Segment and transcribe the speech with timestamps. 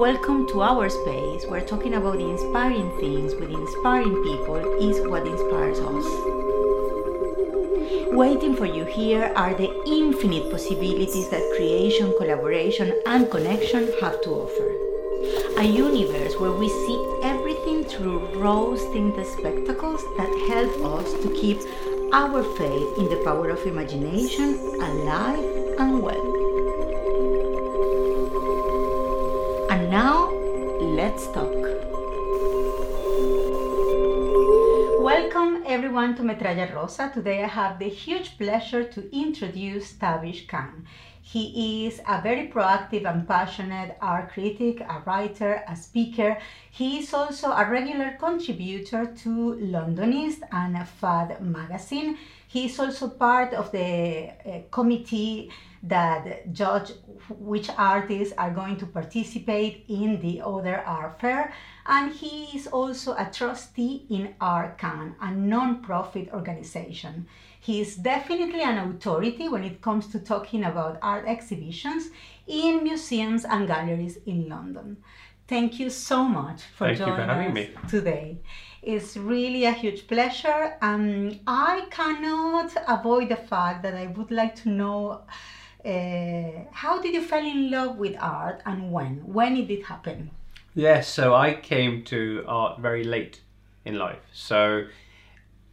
[0.00, 1.44] Welcome to our space.
[1.44, 6.06] We're talking about the inspiring things with inspiring people is what inspires us.
[8.08, 14.30] Waiting for you here are the infinite possibilities that creation, collaboration, and connection have to
[14.30, 15.60] offer.
[15.60, 21.58] A universe where we see everything through rose tinted spectacles that help us to keep
[22.14, 25.44] our faith in the power of imagination alive
[25.78, 26.29] and well.
[31.20, 31.52] Let's talk.
[35.02, 37.10] Welcome everyone to Metralla Rosa.
[37.12, 40.86] Today I have the huge pleasure to introduce Tabish Khan.
[41.20, 46.38] He is a very proactive and passionate art critic, a writer, a speaker.
[46.70, 52.16] He is also a regular contributor to Londonist and Fad magazine.
[52.48, 55.50] He is also part of the uh, committee
[55.82, 56.92] that judge
[57.30, 61.52] which artists are going to participate in the other art fair
[61.86, 67.26] and he is also a trustee in ArtCan, a non-profit organization.
[67.58, 72.10] He is definitely an authority when it comes to talking about art exhibitions
[72.46, 74.98] in museums and galleries in London.
[75.48, 77.70] Thank you so much for Thank joining for us me.
[77.88, 78.38] today.
[78.82, 80.76] It's really a huge pleasure.
[80.80, 85.22] Um, I cannot avoid the fact that I would like to know
[85.84, 89.22] uh, how did you fall in love with art and when?
[89.24, 90.30] When did it happen?
[90.74, 93.40] Yes, so I came to art very late
[93.84, 94.22] in life.
[94.32, 94.86] So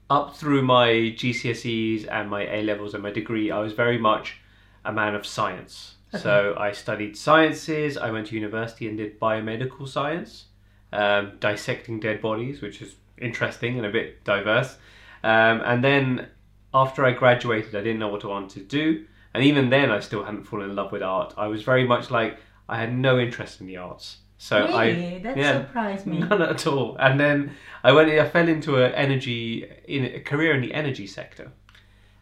[0.09, 4.37] up through my GCSEs and my A levels and my degree, I was very much
[4.85, 5.95] a man of science.
[6.15, 7.97] So I studied sciences.
[7.97, 10.45] I went to university and did biomedical science,
[10.93, 14.77] um, dissecting dead bodies, which is interesting and a bit diverse.
[15.23, 16.27] Um, and then
[16.73, 19.05] after I graduated, I didn't know what I wanted to do.
[19.37, 21.35] And even then, I still hadn't fallen in love with art.
[21.37, 24.17] I was very much like I had no interest in the arts.
[24.39, 24.73] So really?
[24.73, 25.61] I that yeah.
[25.61, 26.17] surprised me.
[26.17, 26.97] None at all.
[26.99, 27.51] And then
[27.83, 28.09] I went.
[28.09, 31.51] I fell into an energy in a career in the energy sector,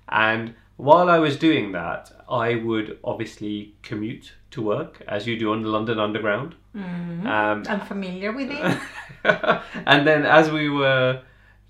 [0.10, 5.54] and while I was doing that, I would obviously commute to work as you do
[5.54, 6.56] on the London Underground.
[6.76, 7.26] Mhm.
[7.26, 8.80] Um, I'm familiar with it.
[9.86, 11.22] and then as we were,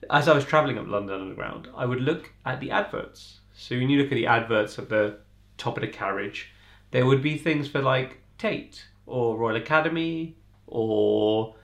[0.09, 3.41] as I was traveling up London Underground, I would look at the adverts.
[3.53, 5.19] So when you look at the adverts at the
[5.57, 6.51] top of the carriage,
[6.91, 11.55] there would be things for like Tate or Royal Academy or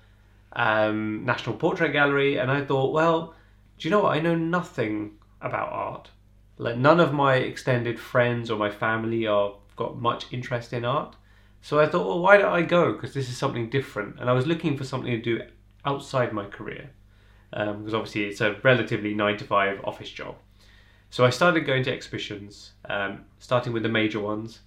[0.53, 3.35] um, National Portrait Gallery, and I thought, well,
[3.77, 4.15] do you know what?
[4.15, 6.09] I know nothing about art.
[6.57, 11.15] Like none of my extended friends or my family are got much interest in art.
[11.61, 12.93] So I thought, well, why don't I go?
[12.93, 14.19] Because this is something different.
[14.19, 15.41] And I was looking for something to do
[15.85, 16.91] outside my career.
[17.53, 20.35] Um, because obviously it's a relatively nine to five office job.
[21.11, 24.61] So I started going to exhibitions, um, starting with the major ones.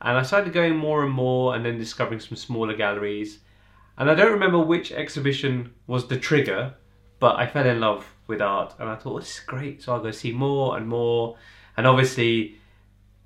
[0.00, 3.40] And I started going more and more and then discovering some smaller galleries.
[3.96, 6.72] And I don't remember which exhibition was the trigger,
[7.18, 9.82] but I fell in love with art and I thought, this is great.
[9.82, 11.36] So I'll go see more and more.
[11.76, 12.58] And obviously,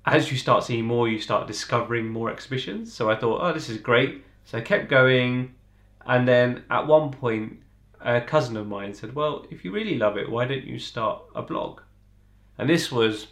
[0.07, 2.91] as you start seeing more, you start discovering more exhibitions.
[2.91, 4.23] So I thought, oh, this is great.
[4.45, 5.53] So I kept going.
[6.07, 7.59] And then at one point,
[8.01, 11.21] a cousin of mine said, well, if you really love it, why don't you start
[11.35, 11.81] a blog?
[12.57, 13.27] And this was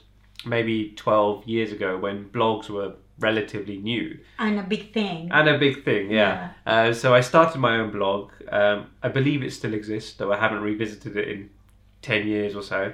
[0.46, 5.30] maybe 12 years ago when blogs were relatively new and a big thing.
[5.32, 6.54] and a big thing, yeah.
[6.66, 8.32] Uh, so I started my own blog.
[8.50, 11.50] Um, I believe it still exists, though I haven't revisited it in
[12.02, 12.94] 10 years or so.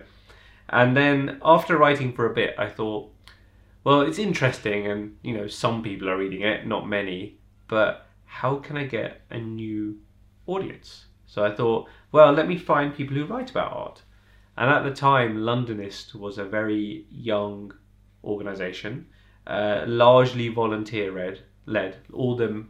[0.70, 3.10] And then after writing for a bit, I thought,
[3.86, 7.38] well, it's interesting, and you know, some people are reading it, not many,
[7.70, 9.98] but how can I get a new
[10.46, 11.06] audience?
[11.26, 14.02] So I thought, well, let me find people who write about art.
[14.58, 17.74] And at the time, Londonist was a very young
[18.24, 19.08] organisation,
[19.46, 21.42] uh, largely volunteer led.
[21.66, 22.66] Led all the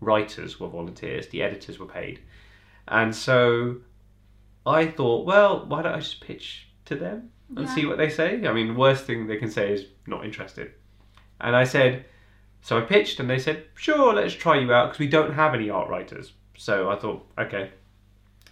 [0.00, 2.20] writers were volunteers, the editors were paid,
[2.88, 3.76] and so
[4.66, 7.74] I thought, well, why don't I just pitch to them and Yeah.
[7.74, 8.46] see what they say?
[8.46, 10.72] I mean, the worst thing they can say is not interested.
[11.40, 12.04] And I said,
[12.60, 15.54] so I pitched, and they said, sure, let's try you out because we don't have
[15.54, 16.32] any art writers.
[16.56, 17.70] So I thought, okay.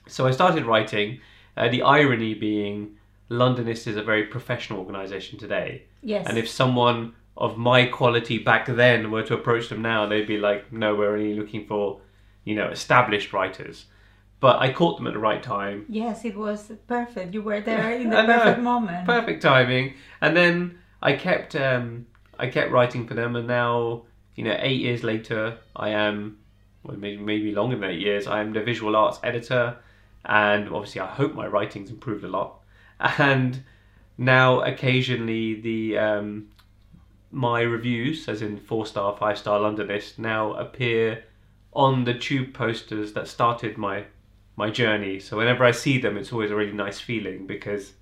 [0.08, 1.20] So I started writing.
[1.60, 2.96] Uh, the irony being,
[3.30, 5.84] Londonist is a very professional organisation today.
[6.02, 6.26] yes.
[6.26, 10.38] And if someone of my quality back then were to approach them now, they'd be
[10.38, 12.00] like, no, we're only looking for,
[12.44, 13.84] you know, established writers.
[14.40, 15.84] But I caught them at the right time.
[15.88, 17.34] yes, it was perfect.
[17.34, 18.38] You were there in the know.
[18.38, 19.06] perfect moment.
[19.06, 19.94] Perfect timing.
[20.22, 22.06] And then I kept, um,
[22.38, 24.04] I kept writing for them, and now,
[24.34, 26.38] you know, eight years later, I am,
[26.84, 29.76] well, maybe, maybe longer than eight years, I am the visual arts editor,
[30.24, 32.60] and obviously, I hope my writing's improved a lot.
[33.18, 33.62] And
[34.18, 36.50] now, occasionally, the um,
[37.30, 41.24] my reviews, as in four star, five star Londonist, now appear
[41.72, 44.04] on the tube posters that started my
[44.56, 45.20] my journey.
[45.20, 47.92] So whenever I see them, it's always a really nice feeling because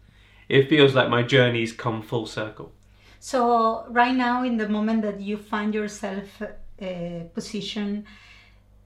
[0.49, 2.73] it feels like my journey's come full circle.
[3.21, 8.07] So right now, in the moment that you find yourself uh, position,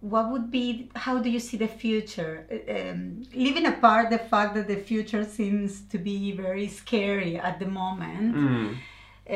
[0.02, 0.90] what would be?
[0.96, 2.34] How do you see the future?
[2.76, 7.66] Um, leaving apart the fact that the future seems to be very scary at the
[7.66, 8.68] moment, Mm.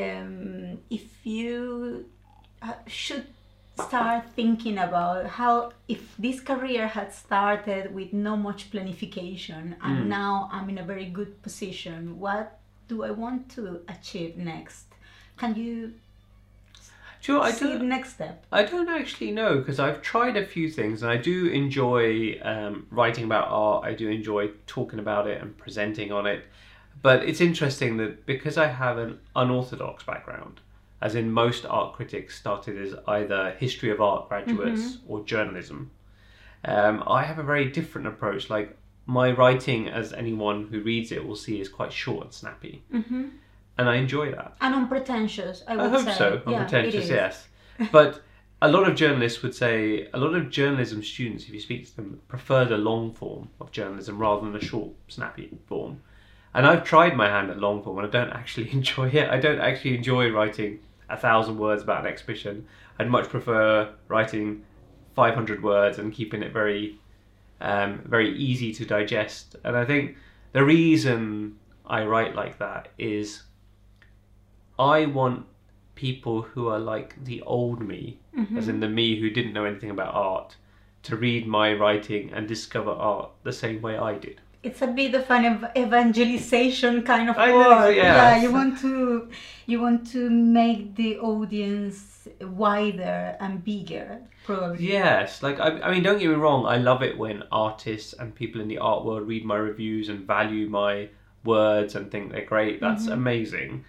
[0.03, 2.07] um, if you
[2.63, 3.27] uh, should
[3.89, 10.07] start thinking about how if this career had started with no much planification and Mm.
[10.21, 12.59] now I'm in a very good position, what
[12.89, 13.63] do I want to
[13.97, 14.87] achieve next?
[15.37, 15.93] Can you
[17.33, 18.45] you know, I see next step?
[18.53, 22.87] I don't actually know because I've tried a few things and I do enjoy um,
[22.91, 23.85] writing about art.
[23.85, 26.45] I do enjoy talking about it and presenting on it.
[27.03, 30.61] But it's interesting that because I have an unorthodox background,
[31.01, 35.91] as in most art critics started as either history of art graduates or journalism,
[36.65, 38.51] um, I have a very different approach.
[38.51, 42.83] Like my writing, as anyone who reads it will see, is quite short and snappy,
[42.91, 43.29] hmm
[43.79, 44.57] and I enjoy that.
[44.61, 45.87] And unpretentious, I would say.
[45.87, 46.19] I hope say.
[46.19, 46.43] so.
[46.47, 47.11] Unpretentious, is.
[47.11, 47.47] yes.
[47.93, 48.23] But
[48.63, 51.97] a lot of journalists would say, a lot of journalism students, if you speak to
[51.97, 56.01] them, prefer the long form of journalism rather than the short, snappy form.
[56.55, 59.29] And I've tried my hand at long form and I don't actually enjoy it.
[59.29, 60.81] I don't actually enjoy writing
[61.11, 62.67] a thousand words about an exhibition.
[62.99, 64.65] I'd much prefer writing
[65.15, 66.99] 500 words and keeping it very,
[67.61, 69.57] um, very easy to digest.
[69.65, 70.17] And I think
[70.53, 73.43] the reason I write like that is
[74.79, 75.47] I want
[75.95, 78.59] people who are like the old me, Mm-hmm.
[78.59, 80.57] as in the me who didn't know anything about art,
[81.05, 84.43] to read my writing and discover art the same way I did.
[84.63, 87.97] It's a bit of an ev- evangelization kind of I know, work.
[87.97, 88.43] yes.
[88.43, 89.31] you want to
[89.67, 94.87] you want to make the audience wider and bigger, probably.
[94.93, 96.67] Yes, like I, I mean, don't get me wrong.
[96.67, 100.27] I love it when artists and people in the art world read my reviews and
[100.27, 101.09] value my
[101.45, 102.81] words and think they're great.
[102.81, 103.85] That's amazing.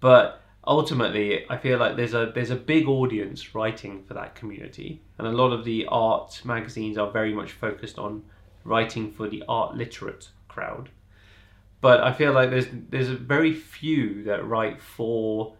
[0.00, 5.02] But ultimately, I feel like there's a there's a big audience writing for that community,
[5.18, 8.22] and a lot of the art magazines are very much focused on
[8.64, 10.90] writing for the art literate crowd.
[11.80, 15.54] But I feel like there's there's very few that write for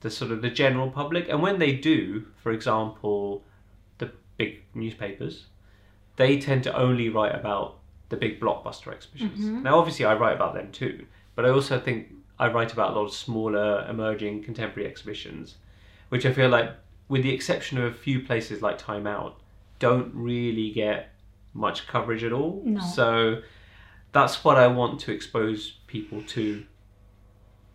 [0.00, 3.42] the sort of the general public, and when they do, for example,
[3.98, 5.46] the big newspapers,
[6.16, 7.78] they tend to only write about
[8.08, 9.40] the big blockbuster exhibitions.
[9.40, 9.62] Mm-hmm.
[9.62, 12.94] Now, obviously, I write about them too, but I also think I write about a
[12.96, 15.56] lot of smaller, emerging contemporary exhibitions,
[16.10, 16.70] which I feel like,
[17.08, 19.40] with the exception of a few places like Time Out,
[19.78, 21.10] don't really get
[21.54, 22.62] much coverage at all.
[22.64, 22.80] No.
[22.80, 23.42] So
[24.12, 26.64] that's what I want to expose people to.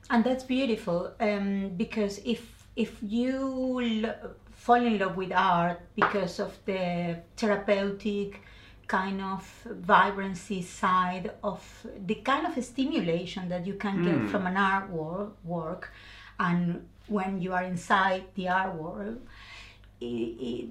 [0.09, 2.41] and that's beautiful um, because if
[2.75, 3.37] if you
[4.03, 8.41] lo- fall in love with art because of the therapeutic
[8.97, 9.41] kind of
[9.91, 11.61] vibrancy side of
[12.05, 14.27] the kind of stimulation that you can get hmm.
[14.27, 15.91] from an art wor- work
[16.39, 19.19] and when you are inside the art world
[20.01, 20.69] it, it,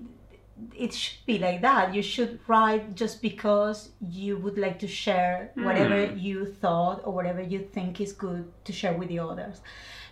[0.77, 1.95] it should be like that.
[1.95, 5.65] You should write just because you would like to share hmm.
[5.65, 9.61] whatever you thought or whatever you think is good to share with the others.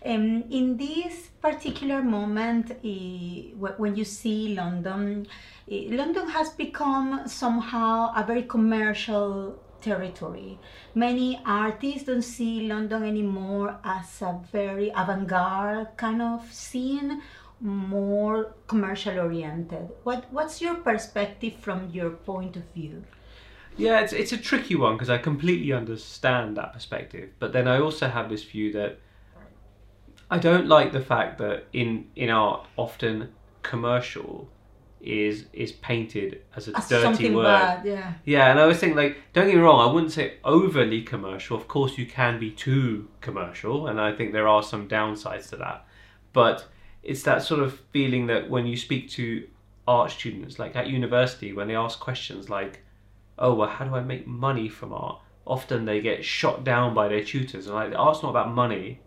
[0.05, 5.27] Um, in this particular moment, eh, wh- when you see London,
[5.71, 10.59] London has become somehow a very commercial territory.
[10.95, 17.23] Many artists don't see London anymore as a very avant garde kind of scene
[17.61, 19.89] more commercial oriented.
[20.05, 23.05] What what's your perspective from your point of view?
[23.77, 27.81] Yeah, it's it's a tricky one because I completely understand that perspective, but then I
[27.81, 28.99] also have this view that
[30.31, 33.31] I don't like the fact that in in art often
[33.63, 34.49] commercial
[35.01, 37.45] is is painted as a As dirty word.
[37.45, 38.13] bad, yeah.
[38.25, 41.57] Yeah, and I was thinking like, don't get me wrong, I wouldn't say overly commercial.
[41.57, 45.57] Of course, you can be too commercial, and I think there are some downsides to
[45.57, 45.87] that.
[46.33, 46.67] But
[47.03, 49.47] it's that sort of feeling that when you speak to
[49.87, 52.83] art students, like at university, when they ask questions like,
[53.39, 57.09] "Oh, well, how do I make money from art?" Often they get shot down by
[57.09, 59.01] their tutors, and like, art's not about money.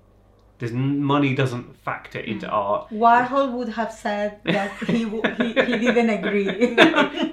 [0.62, 2.89] There's money doesn't factor into art.
[2.91, 6.46] Warhol would have said that he w- he, he didn't agree.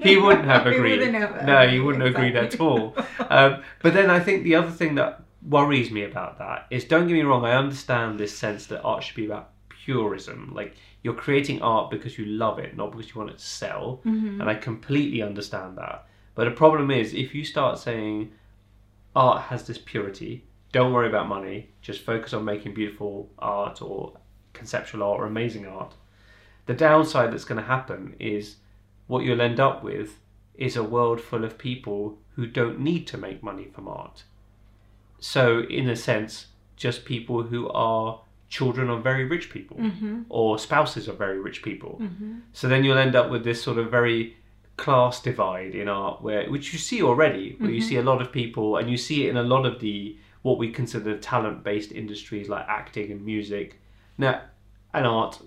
[0.02, 0.99] he wouldn't have He agreed.
[0.99, 2.97] wouldn't have no, he wouldn't have agreed at all.
[3.28, 7.06] Um, but then I think the other thing that worries me about that is don't
[7.06, 9.50] get me wrong, I understand this sense that art should be about
[9.85, 10.52] purism.
[10.54, 14.00] Like you're creating art because you love it, not because you want it to sell.
[14.06, 14.40] Mm-hmm.
[14.40, 16.06] And I completely understand that.
[16.35, 18.32] But the problem is if you start saying
[19.14, 24.12] art has this purity, don't worry about money, just focus on making beautiful art or
[24.52, 25.94] conceptual art or amazing art.
[26.66, 28.56] The downside that's going to happen is
[29.06, 30.18] what you'll end up with
[30.54, 34.25] is a world full of people who don't need to make money from art.
[35.20, 36.46] So, in a sense,
[36.76, 40.22] just people who are children of very rich people Mm-hmm.
[40.28, 42.00] or spouses of very rich people.
[42.52, 44.37] So then you'll end up with this sort of very
[44.76, 48.32] class divide in art, where which you see already, where you see a lot of
[48.32, 50.16] people, and you see it in a lot of the
[50.49, 53.78] what we consider talent-based industries like acting and music,
[54.17, 54.40] now
[54.95, 55.38] and art.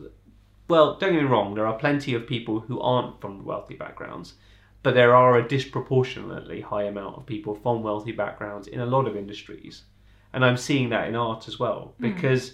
[0.68, 4.36] Well, don't get me wrong, there are plenty of people who aren't from wealthy backgrounds,
[4.84, 9.08] but there are a disproportionately high amount of people from wealthy backgrounds in a lot
[9.08, 9.86] of industries.
[10.34, 12.04] And I'm seeing that in art as well, hmm.
[12.04, 12.54] because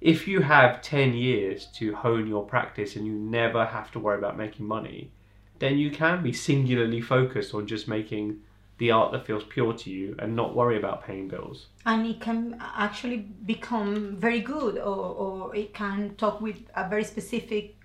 [0.00, 4.16] if you have 10 years to hone your practice and you never have to worry
[4.16, 5.12] about making money,
[5.58, 8.40] then you can be singularly focused on just making
[8.78, 11.66] the art that feels pure to you and not worry about paying bills.
[11.86, 12.40] and it can
[12.86, 17.76] actually become very good or, or it can talk with a very specific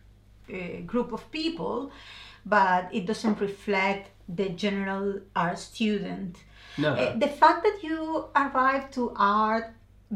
[0.53, 1.91] uh, group of people
[2.45, 6.37] but it doesn't reflect the general art student
[6.77, 6.93] No.
[6.93, 9.67] Uh, the fact that you arrived to art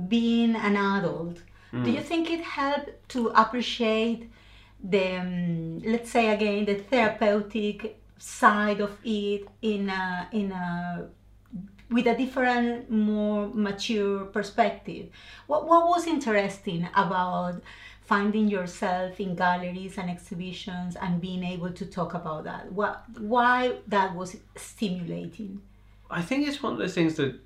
[0.07, 1.37] being an adult
[1.83, 4.29] do you think it helped to appreciate
[4.93, 11.09] the um, let's say again the therapeutic side of it in a in a
[11.89, 15.09] with a different more mature perspective.
[15.47, 17.61] What, what was interesting about
[18.01, 22.71] finding yourself in galleries and exhibitions and being able to talk about that?
[22.71, 25.61] What why that was stimulating?
[26.09, 27.37] I think it's one of those things that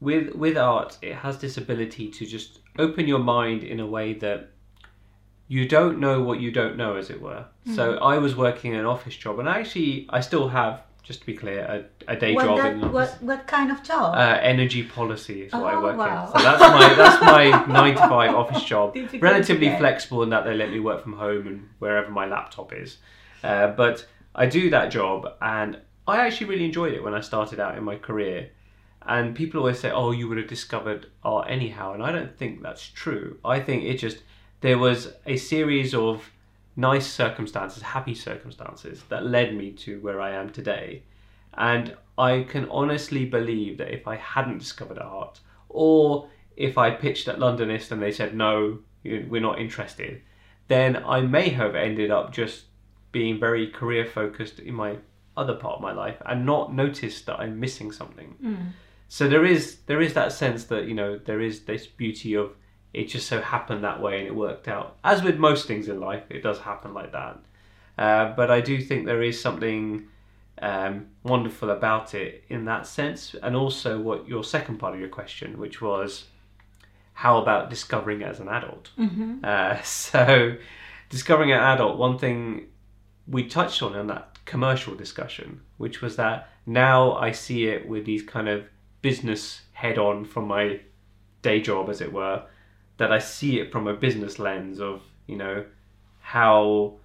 [0.00, 4.12] with with art it has this ability to just open your mind in a way
[4.12, 4.50] that
[5.50, 7.44] you don't know what you don't know as it were.
[7.74, 11.26] So I was working an office job and I actually I still have just to
[11.26, 11.60] be clear
[12.06, 13.20] a, a day what, job that, in an office.
[13.20, 16.26] what, what kind of job Uh, energy policy is what I Oh, work wow.
[16.26, 16.32] in.
[16.32, 17.44] So that's my that's my
[17.80, 18.96] nine to five office job.
[19.20, 22.98] Relatively flexible in that they let me work from home and wherever my laptop is.
[23.42, 27.58] Uh, but I do that job and I actually really enjoyed it when I started
[27.58, 28.50] out in my career.
[29.04, 32.62] And people always say, "Oh, you would have discovered art anyhow," and I don't think
[32.62, 33.38] that's true.
[33.44, 34.18] I think it just
[34.60, 36.30] there was a series of
[36.76, 41.02] nice circumstances, happy circumstances that led me to where I am today.
[41.54, 47.28] And I can honestly believe that if I hadn't discovered art, or if I pitched
[47.28, 50.22] at Londonist and they said, no, we're not interested,
[50.68, 52.66] then I may have ended up just
[53.12, 54.96] being very career focused in my
[55.36, 58.36] other part of my life and not noticed that I'm missing something.
[58.40, 58.54] Hmm.
[59.08, 62.52] So there is there is that sense that you know there is this beauty of
[62.92, 64.96] it just so happened that way and it worked out.
[65.04, 67.38] As with most things in life, it does happen like that.
[67.96, 70.08] Uh, but I do think there is something
[70.60, 75.08] um, wonderful about it in that sense, and also what your second part of your
[75.08, 76.26] question, which was
[77.14, 78.90] how about discovering it as an adult?
[78.98, 79.44] Mm-hmm.
[79.44, 80.56] Uh, so,
[81.08, 82.66] discovering an adult, one thing
[83.26, 88.04] we touched on in that commercial discussion, which was that now I see it with
[88.04, 88.64] these kind of
[89.02, 90.80] business head on from my
[91.42, 92.42] day job, as it were,
[93.00, 95.64] that I see it from a business lens of, you know,
[96.20, 96.98] how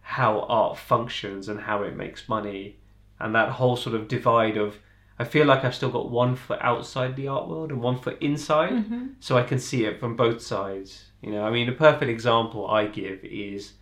[0.00, 2.76] how art functions and how it makes money.
[3.18, 4.76] And that whole sort of divide of
[5.18, 8.22] I feel like I've still got one foot outside the art world and one foot
[8.22, 8.84] inside
[9.18, 11.44] so I can see it from both sides you know.
[11.44, 13.72] I mean a perfect example I give is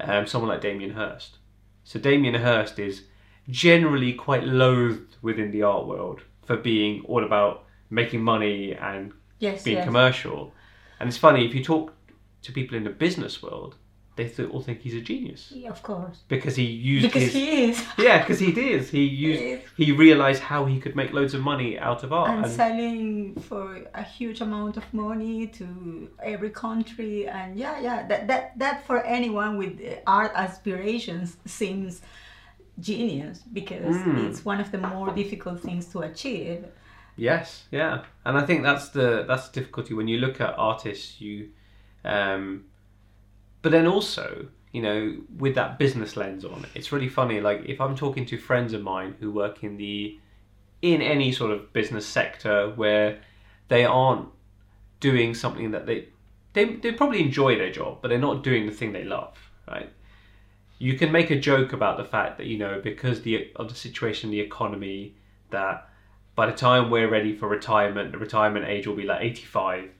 [0.00, 1.38] um, someone like Damien Hirst.
[1.84, 3.04] So Damien Hirst is
[3.48, 9.62] generally quite loathed within the art world for being all about making money and yes
[9.62, 9.86] being yes.
[9.86, 10.52] commercial
[11.00, 11.92] and it's funny if you talk
[12.42, 13.76] to people in the business world
[14.16, 15.52] they th- all think he's a genius.
[15.54, 16.22] Yeah, of course.
[16.26, 17.84] Because he used because his he is.
[17.98, 18.82] Yeah because he did.
[18.84, 19.60] He used is.
[19.76, 23.34] he realized how he could make loads of money out of art and and selling
[23.48, 27.28] for a huge amount of money to every country.
[27.28, 32.00] And yeah yeah that that, that for anyone with uh, art aspirations seems
[32.80, 34.28] genius because Mm.
[34.28, 36.64] it's one of the more difficult things to achieve
[37.16, 37.64] yes.
[37.70, 38.04] Yeah.
[38.24, 39.94] And i think that's the that's the difficulty.
[39.94, 41.50] When you look at artists you
[42.04, 42.64] um
[43.62, 47.40] but then also you know with that business lens on it's really funny.
[47.40, 50.18] Like if i'm talking to friends of mine who work in the
[50.82, 53.20] in any sort of business sector where
[53.68, 54.28] they aren't
[55.00, 56.08] doing something that they
[56.52, 59.36] they, they probably enjoy their job but they're not doing the thing they love
[59.68, 59.90] right?
[60.78, 63.74] You can make a joke about the fact that you know because the of the
[63.74, 65.14] situation the economy
[65.50, 65.88] that
[66.36, 69.90] by the time we're ready for retirement the retirement age will be like 85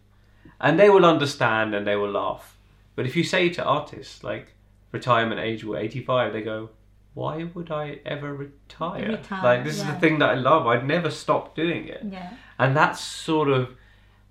[0.60, 2.56] and they will understand and they will laugh.
[2.94, 4.54] But if you say to artists like
[4.92, 6.70] retirement age will 85 they go
[7.12, 10.66] why would i ever retire, Retire, like this is the thing that i love.
[10.66, 12.02] I'd never stop doing it.
[12.04, 12.34] Yeah.
[12.58, 13.70] And that sort of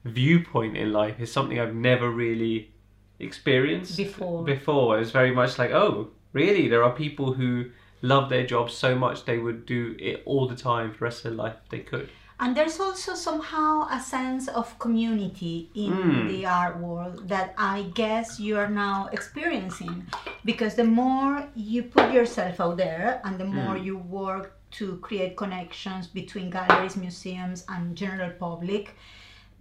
[0.04, 2.72] viewpoint in life is something I've never really
[3.20, 4.44] experienced Before.
[4.44, 4.98] Before.
[4.98, 7.72] It was very much like, oh, Really, there are people who
[8.14, 11.18] love their job so much they would do it all the time for the rest
[11.20, 12.10] of their life if they could.
[12.38, 16.28] And there's also somehow a sense of community in Mm.
[16.28, 19.96] the art world that I guess you are now experiencing.
[20.44, 24.46] Because the more you put yourself out there and the more you work
[24.80, 28.84] to create connections between galleries, museums, and general public,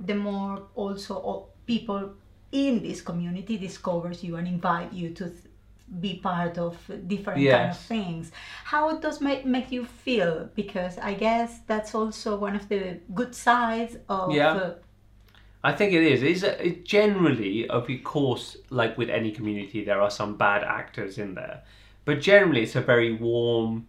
[0.08, 2.02] the more also people
[2.50, 5.44] in this community discovers you and invite you to th-
[6.00, 8.32] be part of different kind of things
[8.64, 13.34] how does make, make you feel because i guess that's also one of the good
[13.34, 14.52] sides of Yeah.
[14.54, 14.74] uh,
[15.66, 16.22] I think it is.
[16.22, 21.16] It's a, it generally, of course, like with any community, there are some bad actors
[21.16, 21.62] in there,
[22.04, 23.86] but generally, it's a very warm,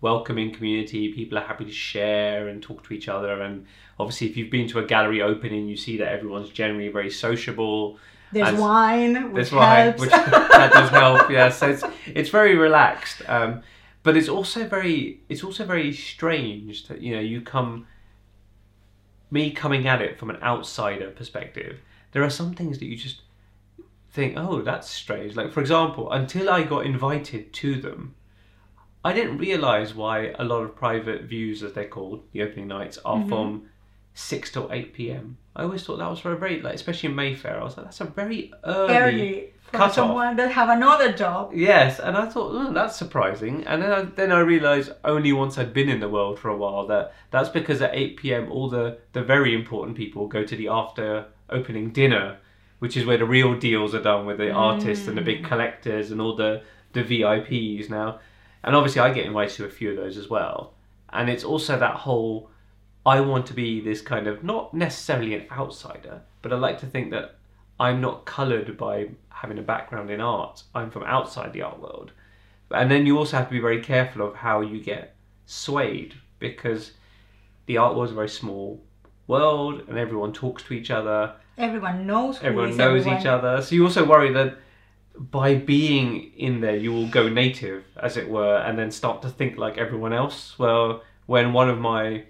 [0.00, 1.12] welcoming community.
[1.12, 3.66] People are happy to share and talk to each other, and
[3.98, 7.98] obviously, if you've been to a gallery opening, you see that everyone's generally very sociable.
[8.32, 10.00] There's And wine which That's why, helps.
[10.00, 11.30] which that does help.
[11.30, 13.62] Yeah, so it's it's very relaxed, um,
[14.02, 17.86] but it's also very it's also very strange that you know you come
[19.30, 21.80] me coming at it from an outsider perspective.
[22.12, 23.22] There are some things that you just
[24.10, 25.36] think, oh, that's strange.
[25.36, 28.14] Like for example, until I got invited to them,
[29.04, 32.98] I didn't realize why a lot of private views, as they're called, the opening nights,
[33.04, 33.68] are from
[34.16, 35.36] six till eight p.m.
[35.54, 37.60] I always thought that was for a very like, especially in Mayfair.
[37.60, 39.94] I was like, that's a very early for cut off.
[39.94, 44.02] someone that have another job Yes, and I thought oh, that's surprising, and then I,
[44.02, 47.50] then I realised only once I'd been in the world for a while that that's
[47.50, 51.90] because at eight pm all the the very important people go to the after opening
[51.90, 52.38] dinner,
[52.78, 54.56] which is where the real deals are done with the mm.
[54.56, 56.62] artists and the big collectors and all the
[56.94, 58.18] the VIPs now,
[58.64, 60.72] and obviously I get invited to a few of those as well,
[61.10, 62.50] and it's also that whole
[63.06, 66.86] I want to be this kind of not necessarily an outsider, but I like to
[66.86, 67.36] think that
[67.78, 70.64] I'm not coloured by having a background in art.
[70.74, 72.12] I'm from outside the art world.
[72.70, 75.14] And then you also have to be very careful of how you get
[75.46, 76.92] swayed because
[77.66, 78.82] the art world is a very small
[79.26, 83.20] world and everyone talks to each other, everyone knows everyone knows everyone.
[83.20, 83.62] each other.
[83.62, 84.58] So you also worry that
[85.18, 89.28] by being in there, you will go native, as it were, and then start to
[89.28, 90.58] think like everyone else.
[90.58, 92.24] Well, when one of my,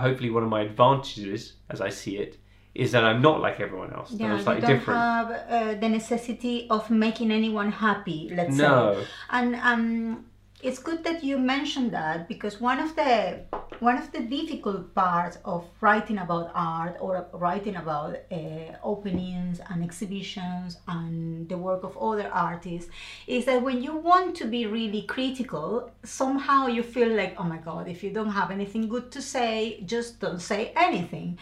[0.00, 2.38] hopefully one of my advantages, as I see it,
[2.74, 4.12] is that I'm not like everyone else.
[4.12, 4.98] yeah, I'm you don't different.
[5.00, 8.30] have uh, the necessity of making anyone happy.
[8.34, 8.62] Let's say.
[8.62, 9.04] no.
[9.30, 10.26] and um,
[10.64, 13.40] it's good that you mentioned that because one of the
[13.80, 18.36] one of the difficult parts of writing about art or writing about uh,
[18.82, 22.90] openings and exhibitions and the work of other artists
[23.26, 27.58] is that when you want to be really critical somehow you feel like oh my
[27.58, 31.36] god if you don't have anything good to say just don't say anything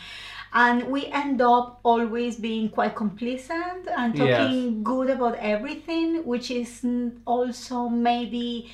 [0.52, 4.38] and we end up always being quite complacent and Yes.
[4.38, 6.84] talking good about everything, which is
[7.26, 8.70] also maybe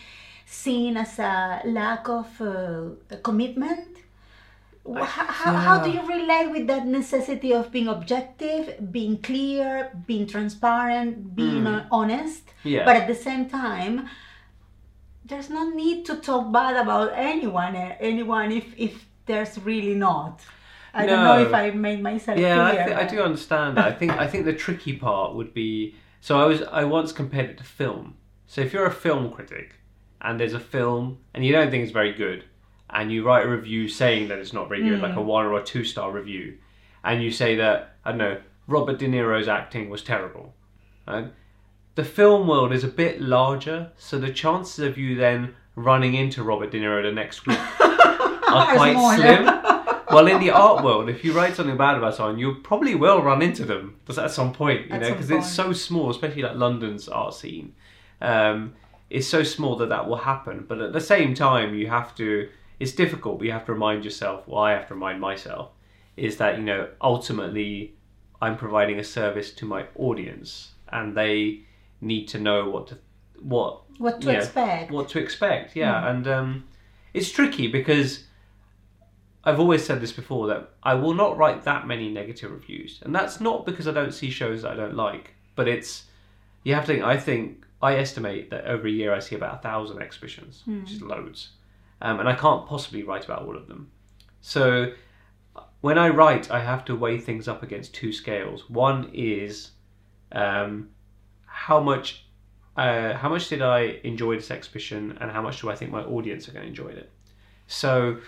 [0.48, 3.88] seen as a lack of uh, commitment.
[4.84, 10.26] Wh- How, how do you relate with that necessity of being objective, being clear, being
[10.26, 12.84] transparent, being uh, honest, Yeah.
[12.86, 14.08] but at the same time,
[15.24, 20.40] there's no need to talk bad about anyone, eh, anyone if if there's really not.
[20.94, 23.84] I don't know if I made myself Yeah, I, th- I do understand that.
[23.84, 27.50] I think I think the tricky part would be so I was I once compared
[27.50, 28.16] it to film.
[28.46, 29.68] So if you're a film critic
[30.20, 32.44] and there's a film and you don't think it's very good,
[32.90, 35.58] and you write a review saying that it's not very good, like a one or
[35.58, 36.56] a two star review,
[37.04, 40.54] and you say that I don't know Robert De Niro's acting was terrible,
[41.06, 41.32] right?
[41.94, 46.42] The film world is a bit larger, so the chances of you then running into
[46.42, 49.44] Robert De Niro the next week are quite slim.
[50.10, 53.22] well, in the art world, if you write something bad about someone, you probably will
[53.22, 56.56] run into them at some point, you At know, because it's so small, especially like
[56.56, 57.74] London's art scene.
[58.20, 58.74] Um,
[59.10, 60.64] it's so small that that will happen.
[60.68, 62.48] But at the same time, you have to.
[62.80, 64.46] It's difficult, but you have to remind yourself.
[64.46, 65.70] Well, I have to remind myself
[66.16, 67.94] is that you know ultimately
[68.42, 71.60] I'm providing a service to my audience, and they
[72.00, 72.98] need to know what to
[73.40, 74.90] what what to expect.
[74.92, 75.74] what to expect.
[75.76, 76.64] Yeah, and um,
[77.14, 78.24] it's tricky because
[79.44, 83.14] I've always said this before that I will not write that many negative reviews, and
[83.14, 86.04] that's not because I don't see shows that I don't like, but it's
[86.64, 86.92] you have to.
[86.92, 90.92] think- I think I estimate that every year I see about a thousand exhibitions, which
[90.92, 91.50] is loads,
[92.02, 93.90] um, and I can't possibly write about all of them.
[94.40, 94.92] So
[95.80, 98.68] when I write, I have to weigh things up against two scales.
[98.68, 99.70] One is
[100.32, 100.90] um,
[101.46, 102.24] how much
[102.76, 106.02] uh, how much did I enjoy this exhibition, and how much do I think my
[106.02, 107.10] audience are going to enjoy it.
[107.66, 108.18] So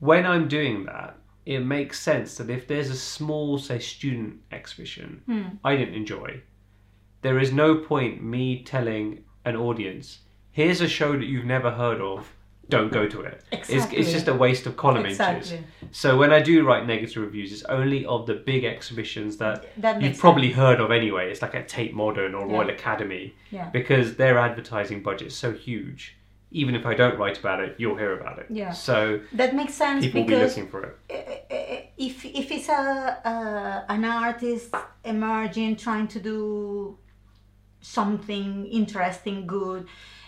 [0.00, 5.22] when I'm doing that, it makes sense that if there's a small, say, student exhibition
[5.64, 6.40] I didn't enjoy,
[7.24, 10.18] there is no point me telling an audience,
[10.52, 12.30] here's a show that you've never heard of.
[12.68, 13.42] Don't go to it.
[13.52, 13.98] It's, Exactly.
[13.98, 15.20] it's just a waste of column inches.
[15.20, 15.58] Exactly.
[15.90, 20.00] So when I do write negative reviews, it's only of the big exhibitions that That
[20.02, 20.56] you've probably sense.
[20.62, 21.30] heard of anyway.
[21.30, 22.52] It's like a Tate Modern or Yeah.
[22.54, 23.68] Royal Academy Yeah.
[23.78, 26.16] because their advertising budget's so huge.
[26.52, 28.46] Even if I don't write about it, you'll hear about it.
[28.50, 28.72] Yeah.
[28.72, 30.94] So That makes sense people will be looking for it.
[31.10, 32.82] uh, if if it's a,
[33.32, 33.36] a
[33.96, 36.98] an artist emerging trying to do
[37.84, 39.86] something interesting good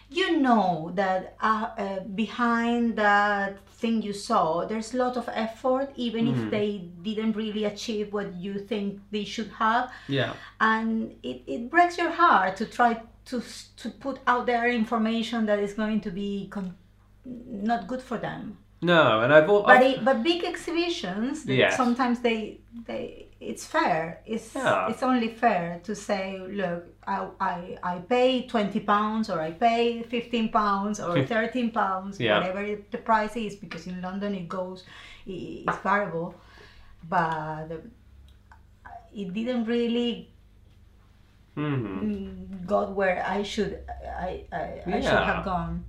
[0.08, 5.88] you know that uh, uh, behind that thing you saw there's a lot of effort
[5.96, 10.32] even if they didn't really achieve what you think they should have Yeah.
[10.60, 13.42] and it, it breaks your heart to try to
[13.82, 16.76] to put out there information that is going to be con-
[17.24, 21.76] not good for them No, and I've, al- but I've it, but big exhibitions Yes.
[21.76, 24.88] sometimes they they it's fair it's Yeah.
[24.88, 30.02] it's only fair to say look I, I i pay 20 pounds or i pay
[30.02, 32.38] 15 pounds or 13 pounds Yeah.
[32.38, 34.84] whatever the price is because in london it goes
[35.26, 36.34] it's variable
[37.08, 37.68] but
[39.14, 40.30] it didn't really
[41.56, 42.00] Mhm.
[42.02, 43.80] mm, got where i should
[44.18, 45.84] i i, I should have gone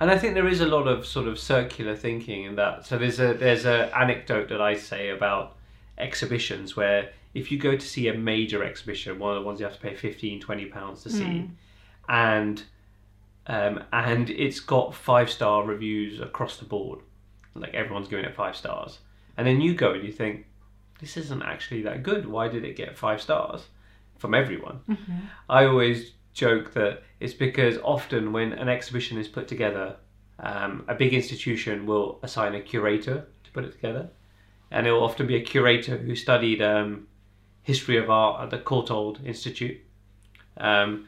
[0.00, 2.86] And I think there is a lot of sort of circular thinking in that.
[2.86, 5.56] So there's a there's a anecdote that I say about
[5.98, 9.66] exhibitions where if you go to see a major exhibition, one of the ones you
[9.66, 11.50] have to pay 15, 20 pounds to see,
[12.08, 12.62] and
[13.46, 17.00] um, and it's got five star reviews across the board,
[17.54, 18.98] like everyone's giving it five stars,
[19.36, 20.46] and then you go and you think
[21.00, 22.26] this isn't actually that good.
[22.26, 23.68] Why did it get five stars
[24.18, 24.80] from everyone?
[25.48, 29.96] I always joke that it's because often when an exhibition is put together,
[30.40, 34.10] um, a big institution will assign a curator to put it together,
[34.70, 37.06] and it will often be a curator who studied um,
[37.62, 39.78] history of art at the Courtauld Institute,
[40.56, 41.06] um,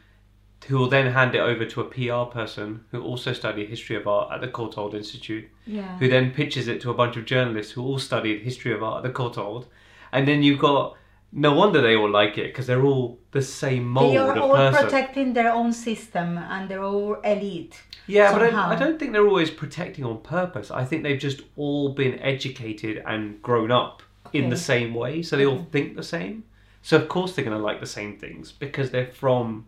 [0.66, 4.06] who will then hand it over to a PR person who also studied history of
[4.06, 5.98] art at the Courtauld Institute, yeah.
[5.98, 9.04] who then pitches it to a bunch of journalists who all studied history of art
[9.04, 9.66] at the Courtauld,
[10.12, 10.96] and then you've got
[11.32, 14.56] no wonder they all like it because they're all the same mold they are all
[14.56, 14.84] person.
[14.84, 18.54] protecting their own system and they're all elite yeah, but.
[18.54, 20.70] I, I don't think they're always protecting on purpose.
[20.70, 25.36] I think they've just all been educated and grown up in the same way, so
[25.36, 26.44] they all think the same.
[26.82, 29.66] So of course they're going to like the same things because they're from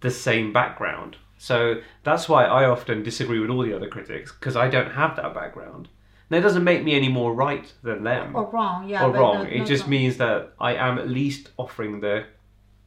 [0.00, 1.16] the same background.
[1.38, 5.16] So that's why I often disagree with all the other critics because I don't have
[5.16, 5.88] that background.
[6.30, 9.38] It doesn't make me any more right than them or wrong yeah or wrong.
[9.38, 9.90] not- it just wrong.
[9.90, 12.24] means that I am at least offering the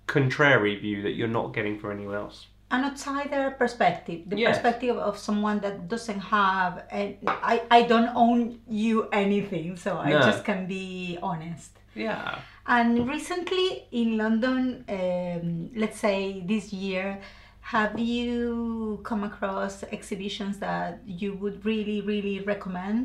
[0.08, 2.48] contrary view that you're not getting from anyone else.
[2.78, 4.50] an outsider perspective the Yes.
[4.52, 8.40] perspective of someone that doesn't have and I, I don't own
[8.86, 10.86] you anything so i just can be
[11.30, 12.40] honest Yeah.
[12.76, 13.68] and recently
[14.02, 14.60] in london
[15.00, 15.46] um,
[15.82, 16.20] let's say
[16.54, 17.06] this year
[17.76, 20.90] have you come across exhibitions that
[21.22, 23.02] you would really really recommend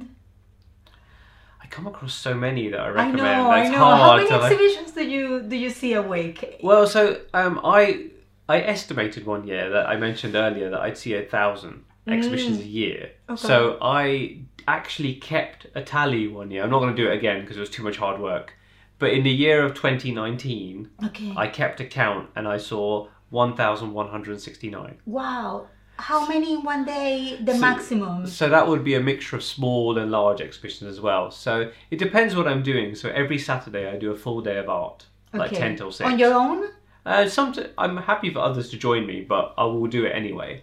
[1.70, 3.20] come across so many that I recommend.
[3.20, 5.92] i know that i know how many to, like- exhibitions do you do you see
[5.94, 8.11] a week Well, so um, I
[8.48, 12.66] I estimated one year that I mentioned earlier that I'd see a thousand exhibitions a
[12.66, 13.11] year.
[13.28, 13.33] Mm.
[13.35, 13.46] Okay.
[13.48, 16.62] So I actually kept a tally one year.
[16.64, 18.54] I'm not going to do it again because it was too much hard work.
[18.98, 24.98] But in the year of 2019, okay I kept a count and I saw 1,169.
[25.07, 25.66] wow
[25.98, 29.42] how many in one day the So- maximum So that would be a mixture of
[29.42, 31.30] small and large exhibitions as well.
[31.30, 32.94] So it depends what I'm doing.
[32.94, 36.08] So every Saturday I do a full day of art, like 10 till 6.
[36.11, 36.68] on your own
[37.06, 40.62] Uh, some I'm happy for others to join me, but I will do it anyway.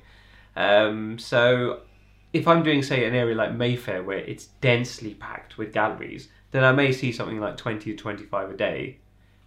[0.55, 1.81] Um, so
[2.33, 6.63] if I'm doing, say, an area like Mayfair where it's densely packed with galleries, then
[6.63, 8.99] I may see something like 20 to 25 a day.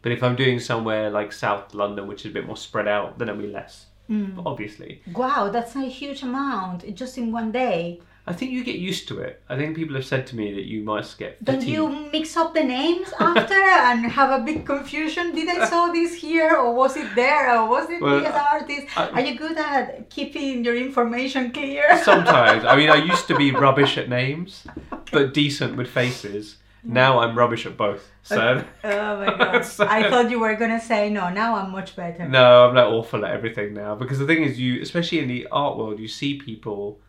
[0.03, 3.19] But if I'm doing somewhere like South London, which is a bit more spread out,
[3.19, 4.43] then it'll be less, Mm.
[4.47, 5.03] obviously.
[5.15, 8.01] Wow, that's a huge amount just in one day.
[8.27, 9.43] I think you get used to it.
[9.49, 12.53] I think people have said to me that you might get Don't you mix up
[12.53, 13.55] the names after
[13.89, 15.35] and have a big confusion?
[15.35, 18.87] Did I saw this here or was it there or was it Well, this artist?
[18.99, 22.03] I- Are you good at keeping your information clear?
[22.05, 22.67] Sometimes.
[22.67, 24.67] I mean, I used to be rubbish at names,
[25.11, 26.57] but decent with faces.
[26.85, 28.09] Now I'm rubbish at both.
[28.23, 29.65] So oh, oh my god.
[29.65, 32.29] So- I thought you were gonna say no, now I'm much better.
[32.29, 33.95] no, I'm like awful at everything now.
[33.95, 37.01] Because the thing is, you, especially in the art world, you see people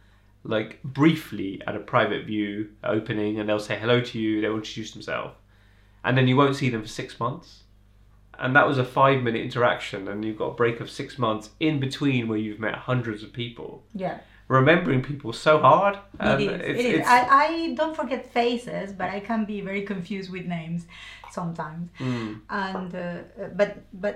[0.44, 4.42] like briefly at a private view opening, and they'll say hello to you.
[4.42, 5.36] They'll introduce themselves,
[6.04, 7.64] and then you won't see them for six months.
[8.42, 11.50] And that was a five minute interaction, and you've got a break of six months
[11.60, 13.84] in between where you've met hundreds of people.
[13.94, 14.20] Yeah.
[14.50, 15.96] Remembering people so hard.
[16.20, 16.60] and it is.
[16.62, 16.94] it's- it is.
[17.00, 20.82] it's- I, I don't forget faces, but I can be very confused with names
[21.32, 21.90] sometimes.
[22.00, 22.42] Mm.
[22.50, 23.18] And uh,
[23.56, 24.16] but but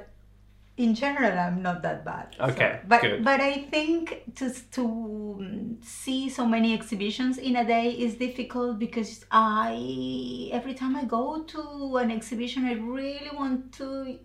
[0.75, 3.23] in general i'm not that bad So- Okay, but good.
[3.23, 4.83] but i think to to
[5.39, 11.03] um, see so many exhibitions in a day is difficult because i every time i
[11.05, 11.61] go to
[11.97, 14.17] an exhibition i really want to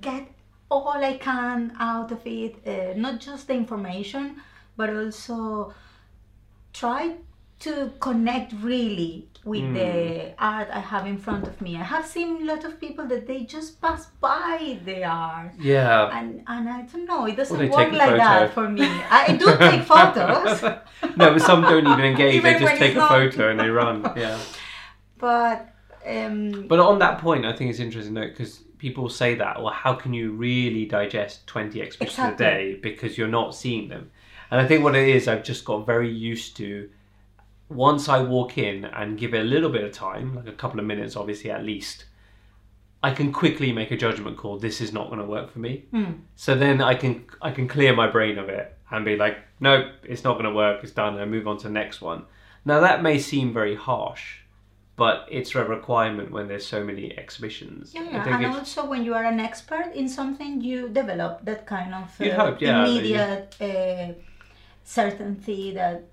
[0.00, 0.24] get
[0.68, 4.36] all i can out of it uh, not just the information
[4.80, 5.74] but also
[6.72, 7.02] try
[7.66, 7.72] to
[8.06, 9.12] connect really
[9.52, 9.74] with Hmm.
[9.80, 9.90] the
[10.52, 11.70] art I have in front of me.
[11.84, 15.52] I have seen a lot of people that they just pass by the art.
[15.58, 16.16] Yeah.
[16.18, 18.86] And, and I don't know, it doesn't work like that for me.
[19.22, 20.62] I do take photos,
[21.20, 22.34] no, but some don't even engage.
[22.36, 23.96] Even they just take a photo and they run.
[24.24, 24.38] Yeah.
[25.26, 25.56] but
[26.16, 29.74] um, But on that point, I think it's interesting though because people say that, well,
[29.84, 32.46] how can you really digest twenty exhibitions Exactly.
[32.46, 34.04] a day because you're not seeing them?
[34.50, 36.88] And I think what it is, I've just got very used to.
[37.68, 40.80] Once I walk in and give it a little bit of time, like a couple
[40.80, 42.04] of minutes, obviously at least,
[43.02, 44.58] I can quickly make a judgment call.
[44.58, 45.84] This is not going to work for me.
[45.92, 46.12] hmm.
[46.36, 49.86] So then I can I can clear my brain of it and be like, nope,
[50.02, 50.82] it's not going to work.
[50.82, 51.16] It's done.
[51.18, 52.24] And move on to the next one.
[52.64, 54.38] Now that may seem very harsh,
[54.96, 57.94] but it's a requirement when there's so many exhibitions.
[57.94, 61.44] yeah, I think and it's- also when you are an expert in something, you develop
[61.44, 64.12] that kind of uh, hope, yeah, immediate uh,
[64.90, 66.04] certainty that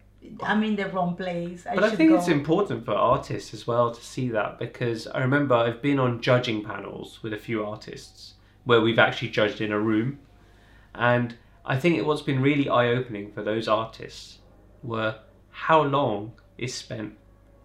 [0.42, 1.66] I'm in the wrong place.
[1.66, 2.18] I But I think go.
[2.18, 6.22] it's important for artists as well to see that because I remember I've been on
[6.22, 8.34] judging panels with a few artists
[8.66, 10.20] where we've actually judged in a room,
[10.94, 11.36] and
[11.66, 14.40] I think what's been really eye opening for those artists
[14.84, 17.18] were how long is spent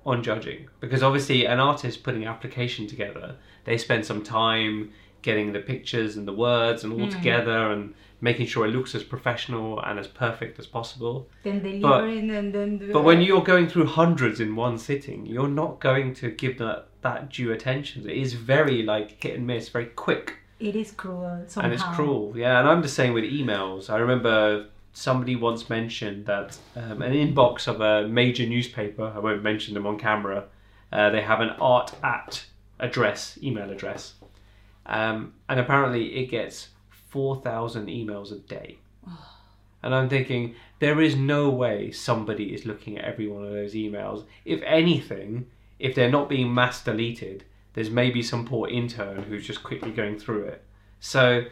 [0.05, 4.91] on judging because obviously an artist putting an application together they spend some time
[5.23, 9.03] getting the pictures and the words and all together and making sure it looks as
[9.03, 13.87] professional and as perfect as possible then delivering and then but when you're going through
[13.87, 18.09] hundreds in one sitting, you're not going to give that that due attention.
[18.09, 21.65] It is very like hit and miss, very quick, it is cruel somehow.
[21.65, 22.33] and it's cruel.
[22.37, 23.91] Yeah, and I'm the same with emails.
[23.91, 29.13] I remember somebody once mentioned that um, an inbox of a major newspaper.
[29.15, 30.45] I won't mention them on camera.
[30.93, 32.45] Uh, they have an art at
[32.79, 34.15] address, email address,
[34.87, 36.69] um, and apparently it gets
[37.09, 38.79] four thousand emails a day.
[39.85, 43.75] And I'm thinking, there is no way somebody is looking at every one of those
[43.75, 44.25] emails.
[44.45, 45.49] If anything,
[45.81, 47.43] if they're not being mass deleted,
[47.75, 50.65] there's maybe some poor intern who's just quickly going through it.
[51.01, 51.47] So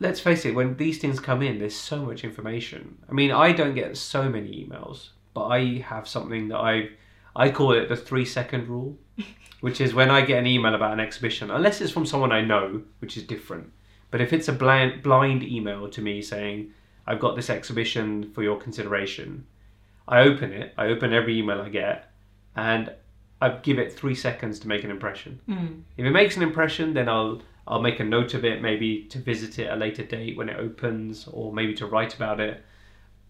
[0.00, 2.98] let's face it, when these things come in, there's so much information.
[3.08, 6.90] I mean, I don't get so many emails, but I have something that I
[7.34, 8.98] I call it the three second rule,
[9.60, 12.42] which is when I get an email about an exhibition, unless it's from someone I
[12.42, 13.72] know, which is different.
[14.10, 16.72] But if it's a blind blind email to me saying,
[17.06, 19.46] I've got this exhibition for your consideration,
[20.06, 22.10] I open it, I open every email I get,
[22.56, 22.92] and
[23.40, 25.40] I give it three seconds to make an impression.
[25.48, 25.82] Mm.
[25.96, 29.18] If it makes an impression, then I'll I'll make a note of it, maybe to
[29.18, 32.64] visit it at a later date when it opens, or maybe to write about it.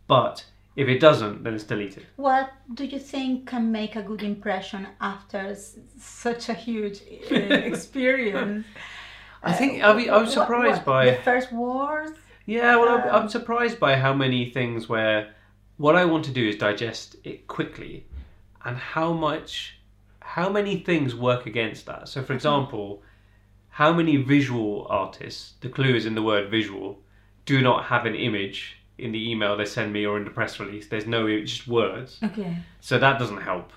[0.06, 0.44] But
[0.78, 2.06] if it doesn't, then it's deleted.
[2.16, 6.98] What do you think can make a good impression after s- such a huge
[7.32, 7.34] uh,
[7.72, 8.64] experience?
[9.42, 12.10] I think I mean, I was surprised what- by the first wars.
[12.46, 15.34] Yeah, well, I'm, Um, I'm surprised by how many things where
[15.76, 18.06] what I want to do is digest it quickly,
[18.64, 19.78] and how much,
[20.20, 22.08] how many things work against that.
[22.08, 23.02] So, for example,
[23.80, 27.00] how many visual artists, the clue is in the word visual,
[27.46, 30.58] do not have an image in the email they send me or in the press
[30.60, 30.88] release.
[30.88, 32.18] There's no it's just words.
[32.22, 32.56] Okay.
[32.80, 33.72] So that doesn't help.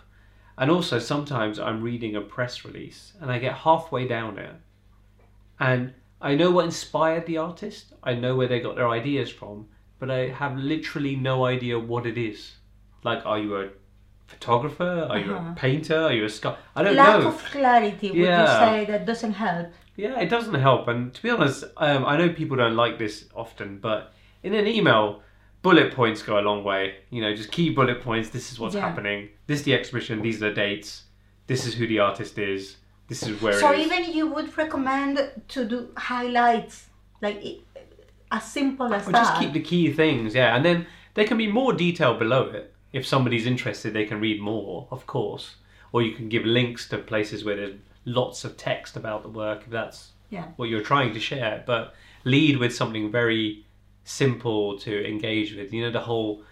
[0.58, 4.54] And also, sometimes I'm reading a press release and I get halfway down it,
[5.60, 9.68] and I know what inspired the artist, I know where they got their ideas from,
[10.00, 12.54] but I have literally no idea what it is.
[13.04, 13.70] Like, are you a
[14.28, 15.08] photographer?
[15.10, 15.52] Are you Uh-huh.
[15.52, 15.98] a painter?
[15.98, 16.62] Are you a sculptor?
[16.76, 17.26] I don't Lack know.
[17.30, 18.42] Lack of clarity, would Yeah.
[18.42, 19.70] you say that doesn't help?
[19.96, 20.88] Yeah, it doesn't help.
[20.88, 24.68] And to be honest, um, I know people don't like this often, but in an
[24.68, 25.22] email,
[25.62, 26.96] bullet points go a long way.
[27.10, 28.30] You know, just key bullet points.
[28.30, 28.82] This is what's Yeah.
[28.88, 29.30] happening.
[29.48, 30.22] This is the exhibition.
[30.22, 31.04] These are the dates.
[31.48, 32.78] This is who the artist is.
[33.08, 33.86] This is where So it is.
[33.92, 36.88] even you would recommend to do highlights,
[37.22, 37.44] like
[38.32, 39.24] as simple as Or that.
[39.26, 40.56] just keep the key things, yeah.
[40.56, 42.74] And then there can be more detail below it.
[42.94, 45.56] If somebody's interested, they can read more, of course.
[45.92, 47.76] Or you can give links to places where there's
[48.06, 50.46] lots of text about the work, if that's Yeah.
[50.56, 51.64] what you're trying to share.
[51.66, 53.66] But lead with something very
[54.12, 55.74] simple to engage with.
[55.74, 56.44] You know, the whole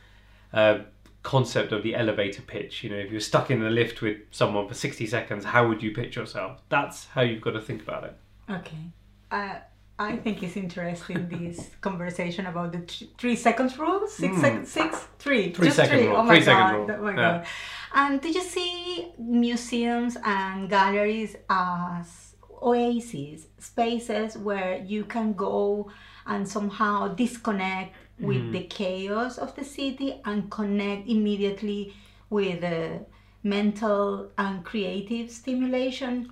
[0.54, 0.80] uh,
[1.24, 2.84] concept of the elevator pitch.
[2.84, 5.82] You know, if you're stuck in the lift with someone for 60 seconds, how would
[5.84, 6.62] you pitch yourself?
[6.70, 8.16] That's how you've got to think about it.
[8.50, 8.78] Okay.
[9.32, 9.56] Uh,
[10.00, 14.08] I think it's interesting this conversation about the th- three seconds rule.
[14.08, 14.42] Six Mm.
[14.42, 16.08] seconds, six, three, Three just second three.
[16.08, 16.74] rule, Oh my three god!
[16.74, 16.88] rule.
[16.90, 17.38] Oh my Yeah.
[17.38, 17.46] god!
[17.94, 22.08] And did you see museums and galleries as
[22.62, 25.92] oases, spaces where you can go
[26.30, 31.94] and somehow disconnect with the chaos of the city and connect immediately
[32.30, 33.06] with the
[33.44, 36.32] mental and creative stimulation.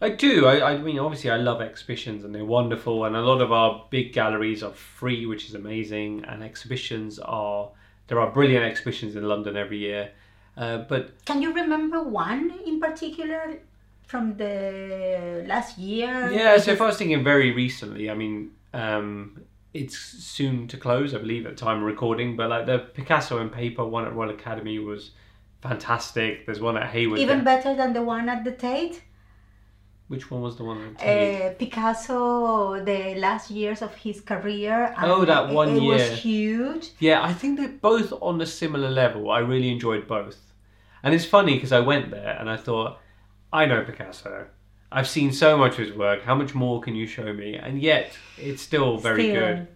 [0.00, 0.46] I do.
[0.46, 3.86] I, I mean, obviously, I love exhibitions and they're wonderful, and a lot of our
[3.90, 6.24] big galleries are free, which is amazing.
[6.28, 7.70] And exhibitions are
[8.06, 10.10] there are brilliant exhibitions in London every year,
[10.56, 13.58] uh, but Can you remember one in particular
[14.06, 16.30] from the last year?
[16.32, 16.58] yeah.
[16.58, 19.42] So if I was thinking very recently, I mean, um,
[19.74, 22.36] it's soon to close, I believe, at time of recording.
[22.36, 25.10] But like the Picasso and paper one at Royal Academy was
[25.60, 26.46] fantastic.
[26.46, 27.18] There's one at Hayward.
[27.20, 29.02] Even better than the one at the Tate?
[30.08, 30.80] Which one was the one?
[30.82, 31.42] At Tate?
[31.42, 34.94] Uh, Picasso, the last years of his career.
[35.02, 35.92] Oh, that it- one it year.
[35.92, 36.90] was huge.
[36.98, 39.30] Yeah, I think they're both on a similar level.
[39.30, 40.38] I really enjoyed both.
[41.02, 42.98] And it's funny because I went there and I thought,
[43.52, 44.46] I know Picasso.
[44.90, 46.22] I've seen so much of his work.
[46.22, 47.54] How much more can you show me?
[47.56, 49.40] And yet, it's still very Still.
[49.40, 49.68] good.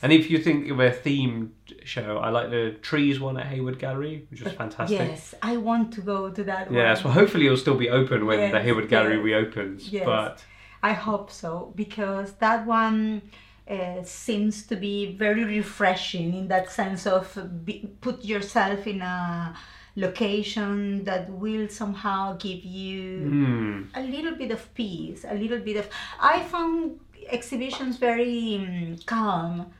[0.00, 1.50] And if you think of a themed
[1.84, 4.98] show, I like the trees one at Hayward Gallery, which was fantastic.
[4.98, 6.96] Yes, I want to go to that Yeah, one.
[7.02, 9.88] so hopefully it'll still be open when the Yes, Hayward Gallery yes, reopens.
[9.92, 10.04] yes.
[10.06, 10.44] But
[10.84, 13.22] I hope so because that one
[13.68, 19.56] uh, seems to be very refreshing in that sense of be, put yourself in a
[19.98, 25.76] location that will somehow give you hmm, a little bit of peace, a little bit
[25.76, 25.88] of.
[26.20, 29.72] I found exhibitions very um, calm.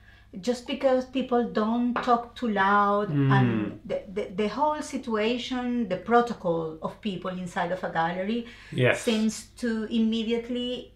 [0.43, 6.77] Just because people don't talk too loud and the, the, the whole situation, the protocol
[6.83, 9.01] of people inside of a gallery yes.
[9.01, 10.93] seems to immediately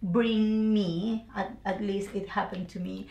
[0.00, 3.08] bring me at, at least it happened to me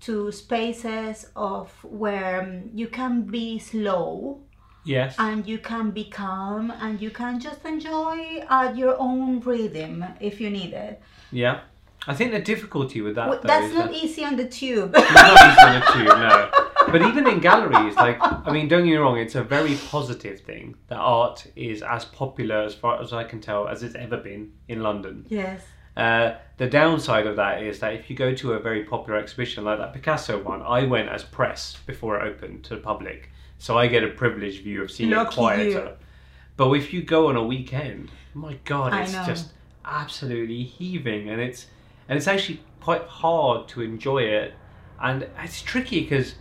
[0.00, 4.40] to spaces of where um, you can be slow
[4.84, 5.14] Yes.
[5.18, 10.40] and you can be calm and you can just enjoy at your own rhythm if
[10.40, 11.60] you need it yeah.
[12.06, 14.92] I think the difficulty with that, Well, though, that's not that- easy on the tube
[14.96, 16.50] It's not easy on the tube, no.
[16.90, 20.40] But even in galleries, like I mean, don't get me wrong, it's a very positive
[20.40, 24.16] thing that art is as popular, as far as I can tell, as it's ever
[24.16, 25.24] been in London.
[25.28, 25.62] yes
[25.96, 29.62] Uh, the downside of that is that if you go to a very popular exhibition
[29.64, 33.30] like that Picasso one, I went as press before it opened to the public,
[33.62, 35.70] so I get a privileged view of seeing Lucky it quieter.
[35.70, 35.88] you.
[36.56, 39.52] But if you go on a weekend, my God, it's just
[39.84, 41.66] absolutely heaving, and it's
[42.08, 44.54] and it's actually quite hard to enjoy it,
[45.00, 46.34] and it's tricky because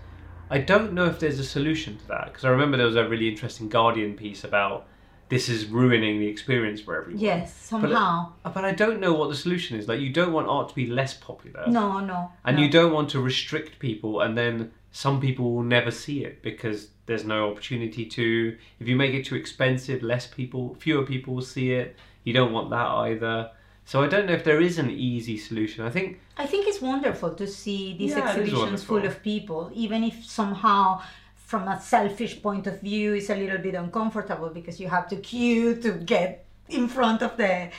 [0.50, 2.26] I don't know if there's a solution to that.
[2.26, 4.88] Because I remember there was a really interesting Guardian piece about
[5.30, 7.22] this is ruining the experience for everyone.
[7.22, 9.88] yes somehow But I don't know what the solution is.
[9.88, 12.64] Like, you don't want art to be less popular, no no and no.
[12.64, 16.90] you don't want to restrict people, and then some people will never see it because
[17.06, 18.58] there's no opportunity to.
[18.80, 21.96] If you make it too expensive, less people, fewer people will see it.
[22.24, 23.52] You don't want that either.
[23.86, 25.86] So I don't know if there is an easy solution.
[25.86, 30.04] I think I think it's wonderful to see these Yeah, exhibitions full of people, even
[30.04, 31.02] if somehow,
[31.36, 35.16] from a selfish point of view, it's a little bit uncomfortable because you have to
[35.18, 37.70] queue to get in front of the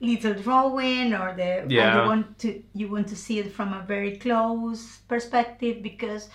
[0.00, 2.02] little drawing or the Yeah.
[2.02, 6.28] you want to you want to see it from a very close perspective because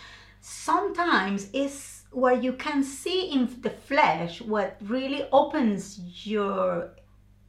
[0.47, 6.91] sometimes it's where you can see in the flesh what really opens your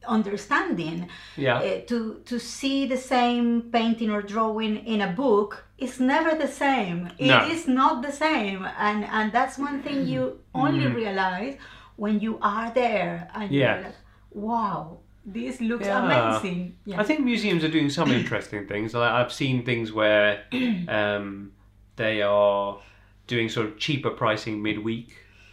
[0.07, 1.07] understanding
[1.37, 6.31] yeah, uh, to to see the same painting or drawing in a book is never
[6.35, 7.09] the same.
[7.17, 7.73] It is No.
[7.81, 10.21] not the same, and and that's one thing you
[10.53, 10.95] only Mm-hmm.
[11.03, 11.53] realize
[11.95, 13.59] when you are there and Yeah.
[13.75, 13.99] you're like,
[14.31, 16.03] wow, this looks Yeah.
[16.03, 16.59] amazing.
[16.85, 17.01] Yeah.
[17.01, 18.93] I think museums are doing some interesting things.
[18.93, 20.29] Like I've seen things where
[20.99, 21.51] um,
[21.99, 22.79] they are
[23.27, 25.09] doing sort of cheaper pricing midweek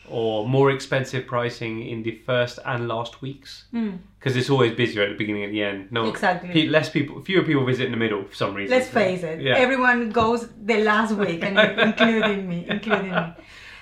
[0.09, 3.99] or more expensive pricing in the first and last weeks Mm.
[4.19, 5.81] because it's always busier at the beginning and the end.
[5.91, 6.51] No, Exactly.
[6.55, 8.71] pe- less people, fewer people visit in the middle for some reason.
[8.77, 9.41] Let's face it.
[9.43, 9.57] Yeah.
[9.67, 13.25] Everyone goes the last week, and including me, including me.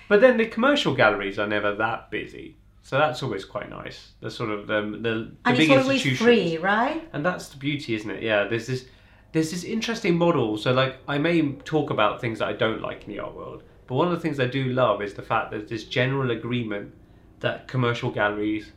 [0.08, 3.98] But then the commercial galleries are never that busy, so that's always quite nice.
[4.24, 7.00] The sort of the the, the And big it's always free, right?
[7.12, 8.82] and that's the beauty isn't it yeah there's this
[9.34, 10.56] there's this interesting model.
[10.56, 13.62] So like i may talk about things that i don't like in the art world
[13.86, 16.30] but one of the things i do love is the fact that there's this general
[16.30, 16.94] agreement
[17.40, 18.72] that commercial galleries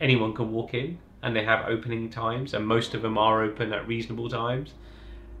[0.00, 3.72] anyone can walk in and they have opening times and most of them are open
[3.72, 4.74] at reasonable times.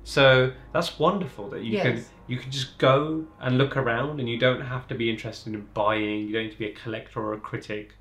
[0.04, 1.82] So that's wonderful that you Yes.
[1.82, 5.54] can you can just go and look around and you don't have to be interested
[5.54, 7.94] in buying you don't need to be a collector or a critic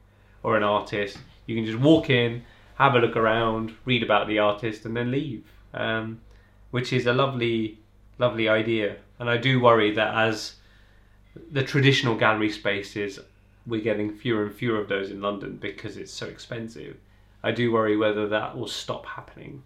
[0.44, 1.18] or an artist.
[1.46, 2.44] You can just walk in
[2.76, 5.46] have a look around read about the artist and then leave.
[5.74, 6.22] Um,
[6.72, 7.80] which is a lovely
[8.18, 10.56] lovely idea and i do worry that as
[11.52, 13.20] the traditional gallery spaces
[13.66, 16.98] we're getting fewer and fewer of those in london because it's so expensive
[17.44, 19.64] I do worry whether that will stop happening.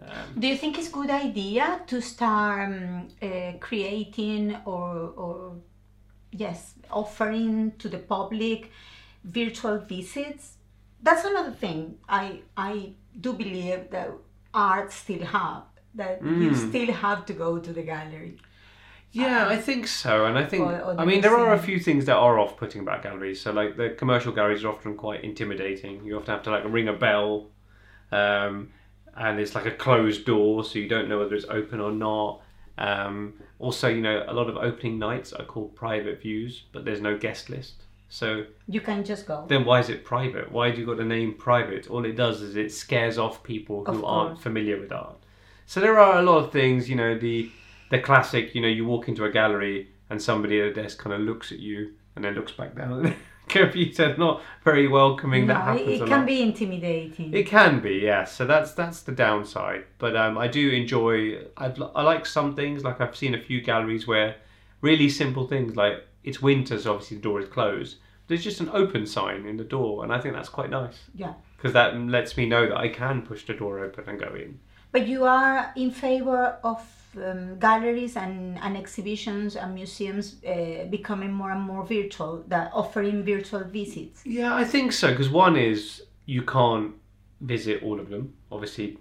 [0.00, 5.56] Um, Do you think it's a good idea to start um, uh, creating or, or
[6.30, 8.70] yes, offering to the public
[9.24, 10.58] virtual visits?
[11.02, 11.98] That's another thing.
[12.08, 14.10] I I do believe that
[14.52, 15.64] art still have
[15.94, 16.68] that you Mm.
[16.68, 18.36] still have to go to the gallery.
[19.12, 21.78] Yeah, I think so, and I think Or- or I mean there are a few
[21.78, 23.40] things that are off-putting about galleries.
[23.40, 26.04] So like the commercial galleries are often quite intimidating.
[26.04, 27.50] You often have to like ring a bell,
[28.10, 28.70] um,
[29.16, 32.40] and it's like a closed door, so you don't know whether it's open or not.
[32.76, 37.00] Um, also, you know, a lot of opening nights are called private views, but there's
[37.00, 37.84] no guest list.
[38.08, 39.44] So You can just go.
[39.48, 40.50] then why is it private?
[40.50, 41.88] Why do you got the name private?
[41.88, 45.18] All it does is it scares off people who Of aren't familiar with art.
[45.66, 47.50] So there are a lot of things, you know, the
[47.90, 51.14] the classic, you know, you walk into a gallery and somebody at a desk kind
[51.14, 53.16] of looks at you and then looks back down at the
[53.48, 55.46] computer, not very welcoming.
[55.46, 57.32] that happens it can be intimidating.
[57.32, 58.32] It can be, yes.
[58.32, 59.84] So that's that's the downside.
[59.98, 61.44] But um, I do enjoy.
[61.56, 62.84] I I like some things.
[62.84, 64.36] Like I've seen a few galleries where
[64.80, 67.96] really simple things like it's winter, so obviously the door is closed.
[68.26, 71.34] There's just an open sign in the door, and I think that's quite nice yeah.
[71.56, 74.58] because that lets me know that I can push the door open and go in.
[74.94, 76.80] But you are in favor of
[77.16, 83.24] um, galleries and, and exhibitions and museums uh, becoming more and more virtual, that offering
[83.24, 84.22] virtual visits.
[84.24, 85.10] Yeah, I think so.
[85.10, 86.94] Because one is you can't
[87.40, 88.98] visit all of them, obviously,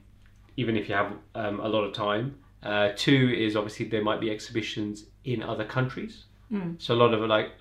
[0.58, 2.40] even if you have um, a lot of time.
[2.64, 6.26] Uh, two is obviously there might be exhibitions in other countries.
[6.52, 6.82] Mm.
[6.82, 7.52] So a lot of like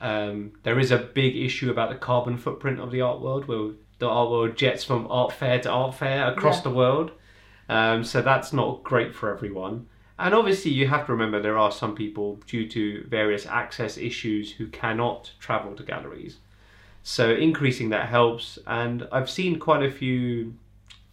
[0.00, 3.72] um, there is a big issue about the carbon footprint of the art world, where
[3.98, 6.62] the art world jets from art fair to art fair across Yeah.
[6.62, 7.10] the world.
[7.68, 9.86] Um, so that's not great for everyone.
[10.18, 14.52] And obviously, you have to remember there are some people, due to various access issues,
[14.52, 16.36] who cannot travel to galleries.
[17.02, 18.58] So increasing that helps.
[18.66, 20.54] And I've seen quite a few,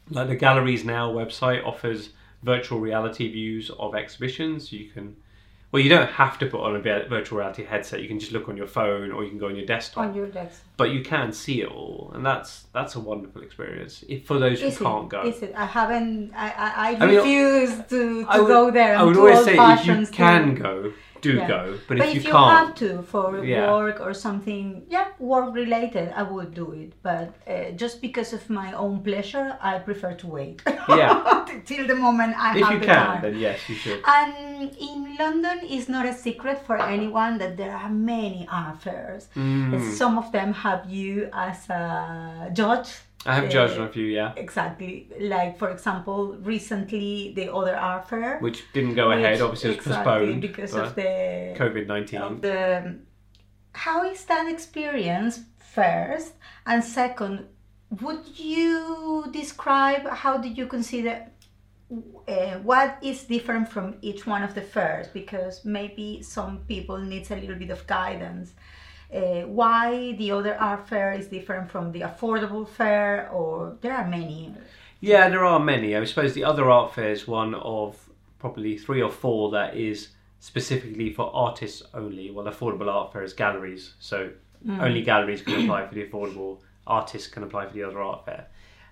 [0.10, 2.10] like the Galleries Now website offers
[2.44, 4.72] virtual reality views of exhibitions.
[4.72, 5.16] You can,
[5.72, 8.02] well, you don't have to put on a virtual reality headset.
[8.02, 10.04] You can just look on your phone or you can go on your desktop.
[10.06, 10.64] On your desk.
[10.76, 14.60] But you can see it all, and that's that's a wonderful experience if, for those
[14.62, 15.22] who can't go.
[15.24, 15.54] Is it?
[15.56, 16.34] I haven't.
[16.36, 18.98] I I, I I mean, refuse to, to I would, go there.
[18.98, 20.92] I would always say if you to- can go,
[21.22, 21.48] do Yeah.
[21.48, 21.78] go.
[21.88, 23.72] But, But if, if you can't, have to for Yeah.
[23.72, 26.94] work or something, yeah, work related, I would do it.
[27.04, 30.62] But uh, just because of my own pleasure, I prefer to wait.
[30.90, 31.46] Yeah.
[31.66, 33.22] Till the moment I if have you the can, time.
[33.22, 34.02] then yes, you should.
[34.08, 39.28] And in London, it's not a secret for anyone that there are many art fairs.
[39.36, 39.94] Mm.
[39.94, 42.90] Some of them have you as a judge.
[43.26, 45.08] I have uh, judged on a few, yeah, Exactly.
[45.20, 48.40] Like, for example, recently the other art fair.
[48.40, 49.34] which didn't go ahead.
[49.34, 52.42] which- Obviously, it was postponed because of the COVID nineteen.
[52.42, 52.98] the
[53.74, 56.34] how is that experience first
[56.66, 57.46] and second
[58.02, 61.28] would you describe how did you consider
[62.28, 67.32] uh, what is different from each one of the fairs because maybe some people needs
[67.32, 68.54] a little bit of guidance
[69.14, 74.08] uh, why the other art fair is different from the affordable fair or there are
[74.08, 74.54] many
[75.00, 75.96] Yeah, there are many.
[75.96, 78.10] I suppose the other art fair is one of
[78.40, 80.10] probably three or four that is
[80.40, 82.32] specifically for artists only.
[82.32, 84.32] Well, affordable art fair is galleries, so
[84.80, 86.60] only galleries can apply for the affordable.
[86.88, 88.48] Artists can apply for the other art fair.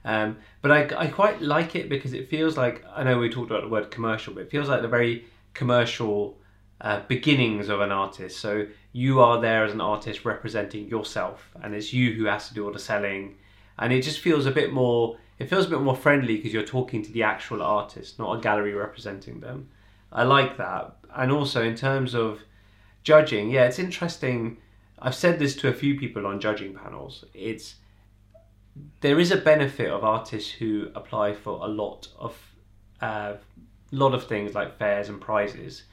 [0.05, 3.51] Um, but I, I quite like it because it feels like I know we talked
[3.51, 6.37] about the word commercial, but it feels like the very commercial
[6.81, 8.39] uh, beginnings of an artist.
[8.39, 12.53] So you are there as an artist representing yourself, and it's you who has to
[12.53, 13.37] do all the selling,
[13.77, 15.17] and it just feels a bit more.
[15.37, 18.41] It feels a bit more friendly because you're talking to the actual artist, not a
[18.41, 19.69] gallery representing them.
[20.11, 22.41] I like that, and also in terms of
[23.03, 24.57] judging, yeah, it's interesting.
[25.01, 27.23] I've said this to a few people on judging panels.
[27.33, 27.75] It's
[29.01, 32.35] there is a benefit of artists who apply for a lot of
[33.01, 33.33] uh,
[33.91, 35.83] lot of things like fairs and prizes.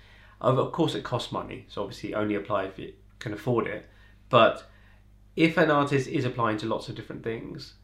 [0.41, 3.87] Of, of course, it costs money, so obviously only apply if you can afford it.
[4.29, 4.65] But
[5.35, 7.75] if an artist is applying to lots of different things,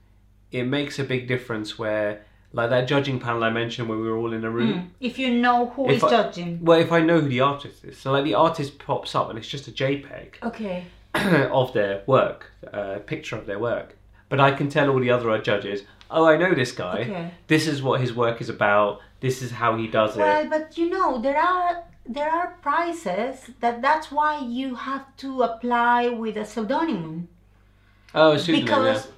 [0.51, 1.79] it makes a big difference.
[1.79, 4.73] Where like that judging panel I mentioned, where we were all in a room.
[4.75, 4.89] Mm.
[5.01, 7.85] if you know who If is I- judging Well, if I know who the artist
[7.85, 10.85] is, so like the artist pops up and it's just a JPEG okay
[11.15, 13.97] of their work, a picture of their work.
[14.29, 17.01] But I can tell all the other judges, oh, I know this guy.
[17.01, 17.31] Okay.
[17.49, 19.01] This is what his work is about.
[19.21, 20.49] This is how he does Well, it.
[20.51, 25.43] Well, but you know there are there are prizes that that's why you have to
[25.43, 27.29] apply with a pseudonym
[28.15, 28.65] Oh, a pseudonym.
[28.67, 29.13] because yeah.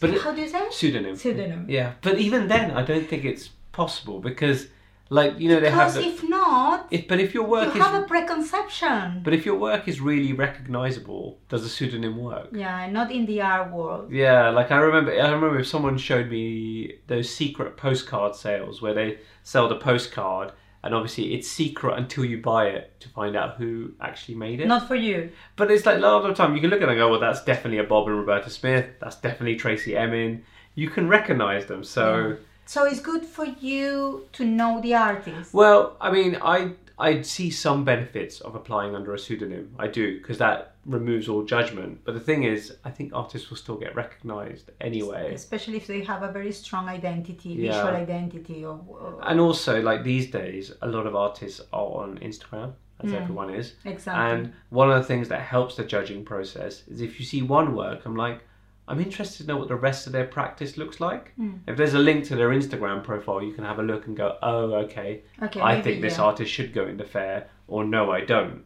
[0.00, 1.16] But it- how do you say pseudonym.
[1.16, 1.66] pseudonym?
[1.68, 4.68] Yeah, but even then, I don't think it's possible because
[5.10, 7.82] Like you know they have Because if not, if, but if your you work is
[7.82, 9.20] have a preconception.
[9.22, 12.48] but if your work is really recognizable, does a pseudonym work?
[12.52, 14.10] yeah, not in the art world.
[14.10, 18.94] Yeah, like I remember, I remember if someone showed me those secret postcard sales where
[18.94, 20.52] they sell the postcard,
[20.84, 24.68] and obviously it's secret until you buy it to find out who actually made it.
[24.68, 25.30] Not for you.
[25.56, 27.10] But it's like a lot of the time you can look at it and go,
[27.10, 28.86] well, that's definitely a Bob and Roberta Smith.
[29.00, 30.44] That's definitely Tracey Emin.
[30.74, 31.84] You can recognize them.
[31.84, 35.54] So, So it's good for you to know the artist.
[35.54, 39.74] well, I mean, I I see some benefits of applying under a pseudonym.
[39.78, 42.00] I do because that removes all judgment.
[42.04, 45.34] But the thing is, I think artists will still get recognized anyway.
[45.34, 47.72] Especially if they have a very strong identity, Yeah.
[47.72, 48.64] visual identity.
[48.64, 53.10] Or, or- And also, like these days, a lot of artists are on Instagram, as
[53.10, 53.20] mm.
[53.20, 53.74] everyone is.
[53.84, 54.30] exactly.
[54.30, 57.74] And one of the things that helps the judging process is if you see one
[57.74, 58.40] work, I'm like,
[58.86, 61.32] I'm interested to know what the rest of their practice looks like.
[61.66, 64.36] If there's a link to their Instagram profile, you can have a look and go,
[64.42, 66.24] oh, okay, okay, I maybe, think this yeah.
[66.24, 68.64] artist should go in the fair, or no, I don't.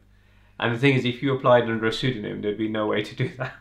[0.58, 3.14] And the thing is, if you applied under a pseudonym, there'd be no way to
[3.14, 3.54] do that.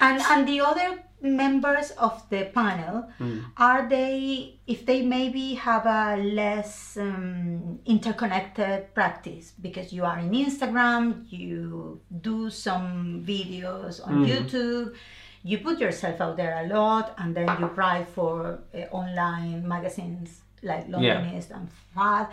[0.00, 3.38] And and the other members of the panel Hmm.
[3.56, 10.30] are they if they maybe have a less um, interconnected practice because you are in
[10.30, 14.24] Instagram, you do some videos on Hmm.
[14.30, 14.94] YouTube,
[15.42, 20.40] you put yourself out there a lot, and then you write for uh, online magazines
[20.62, 20.96] like Yeah.
[20.98, 22.28] Londonist and Fad.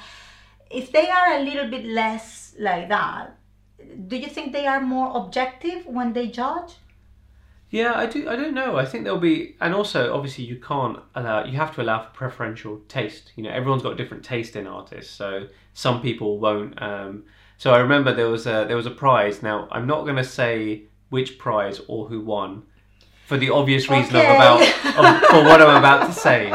[0.70, 3.38] If they are a little bit less like that,
[4.08, 6.78] do you think they are more objective when they judge?
[7.70, 8.30] Yeah, I do.
[8.30, 8.78] I don't know.
[8.78, 11.44] I think there'll be, and also obviously you can't allow.
[11.44, 13.34] You have to allow for preferential taste.
[13.36, 15.14] You know, everyone's got different taste in artists.
[15.14, 16.82] So some people won't.
[16.82, 17.26] Um,
[17.58, 19.44] so I remember there was a there was a prize.
[19.44, 22.64] Now I'm not going to say which prize or who won,
[23.26, 24.28] for the obvious reason Okay.
[24.30, 26.52] of about of, for what I'm about to say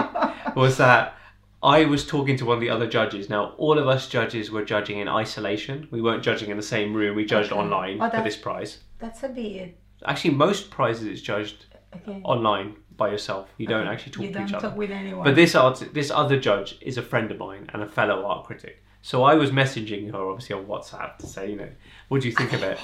[0.55, 1.15] was that
[1.63, 3.29] I was talking to one of the other judges.
[3.29, 5.89] Now all of us judges were judging in isolation.
[5.91, 7.17] We weren't judging in the same room.
[7.17, 7.61] We judged Okay.
[7.61, 8.79] online Oh, for this prize.
[8.99, 11.67] That's a bit Actually, most prizes it's judged
[11.97, 12.21] okay.
[12.25, 13.49] online by yourself.
[13.59, 14.69] You don't actually talk you to don't each other.
[14.69, 15.25] talk with anyone.
[15.25, 18.47] But this art, this other judge is a friend of mine and a fellow art
[18.47, 18.83] critic.
[19.03, 21.69] So I was messaging her obviously on WhatsApp to say, you know,
[22.09, 22.79] what do you think of it?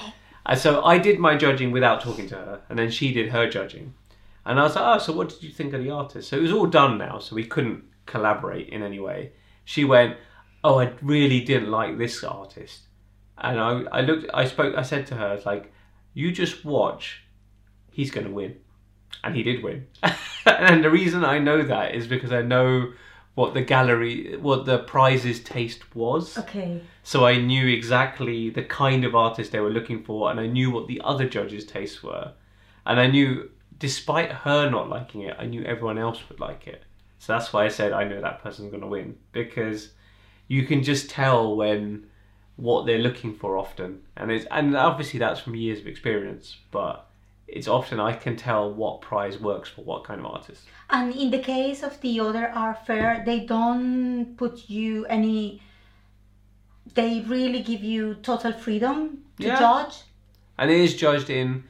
[0.55, 3.93] So I did my judging without talking to her, and then she did her judging.
[4.45, 6.29] And I was like, oh, so what did you think of the artist?
[6.29, 9.33] So it was all done now, so we couldn't collaborate in any way.
[9.65, 10.15] She went,
[10.63, 12.83] oh, I really didn't like this artist.
[13.37, 15.73] And I, I looked, I spoke, I said to her, it's like,
[16.13, 17.23] you just watch,
[17.91, 18.55] he's going to win.
[19.23, 19.87] And he did win.
[20.45, 22.93] and the reason I know that is because I know
[23.37, 26.39] what the gallery, what the prize's taste was.
[26.39, 26.81] okay.
[27.03, 30.71] So I knew exactly the kind of artist they were looking for, and I knew
[30.71, 32.31] what the other judges' tastes were.
[32.87, 36.81] And I knew, despite her not liking it, I knew everyone else would like it.
[37.19, 39.91] So that's why I said I know that person's going to win because
[40.47, 42.07] you can just tell when
[42.55, 47.06] what they're looking for often, and it's and obviously that's from years of experience, but
[47.47, 50.63] it's often I can tell what prize works for what kind of artist.
[50.89, 55.61] And in the case of the other art fair, they don't put you any.
[56.93, 59.59] They really give you total freedom to Yeah.
[59.59, 59.95] judge.
[60.57, 61.63] and it is judged in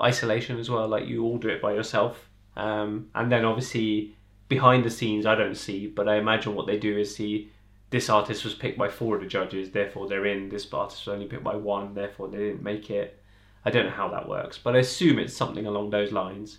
[0.00, 4.14] isolation as well like you all do it by yourself um, and then obviously
[4.48, 7.50] behind the scenes i don't see but i imagine what they do is see
[7.90, 11.12] this artist was picked by four of the judges therefore they're in this artist was
[11.12, 13.19] only picked by one therefore they didn't make it
[13.64, 16.58] i don't know how that works but i assume it's something along those lines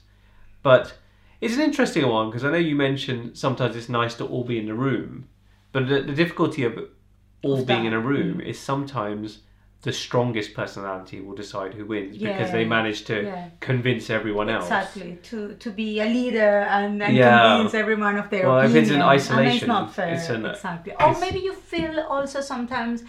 [0.63, 0.93] but
[1.39, 4.57] it's an interesting one because i know you mentioned sometimes it's nice to all be
[4.59, 5.27] in the room
[5.71, 6.77] but the, the difficulty of
[7.43, 8.45] all being that, in a room mm.
[8.45, 9.39] is sometimes
[9.81, 13.49] the strongest personality will decide who wins because they manage to yeah.
[13.59, 14.65] convince everyone else.
[14.65, 17.55] Exactly to to be a leader and, and Yeah.
[17.55, 18.83] convince everyone of their Well, if opinion.
[18.83, 20.13] it's in and it's not fair.
[20.13, 20.93] it's an- exactly.
[20.99, 23.03] Or maybe you feel also sometimes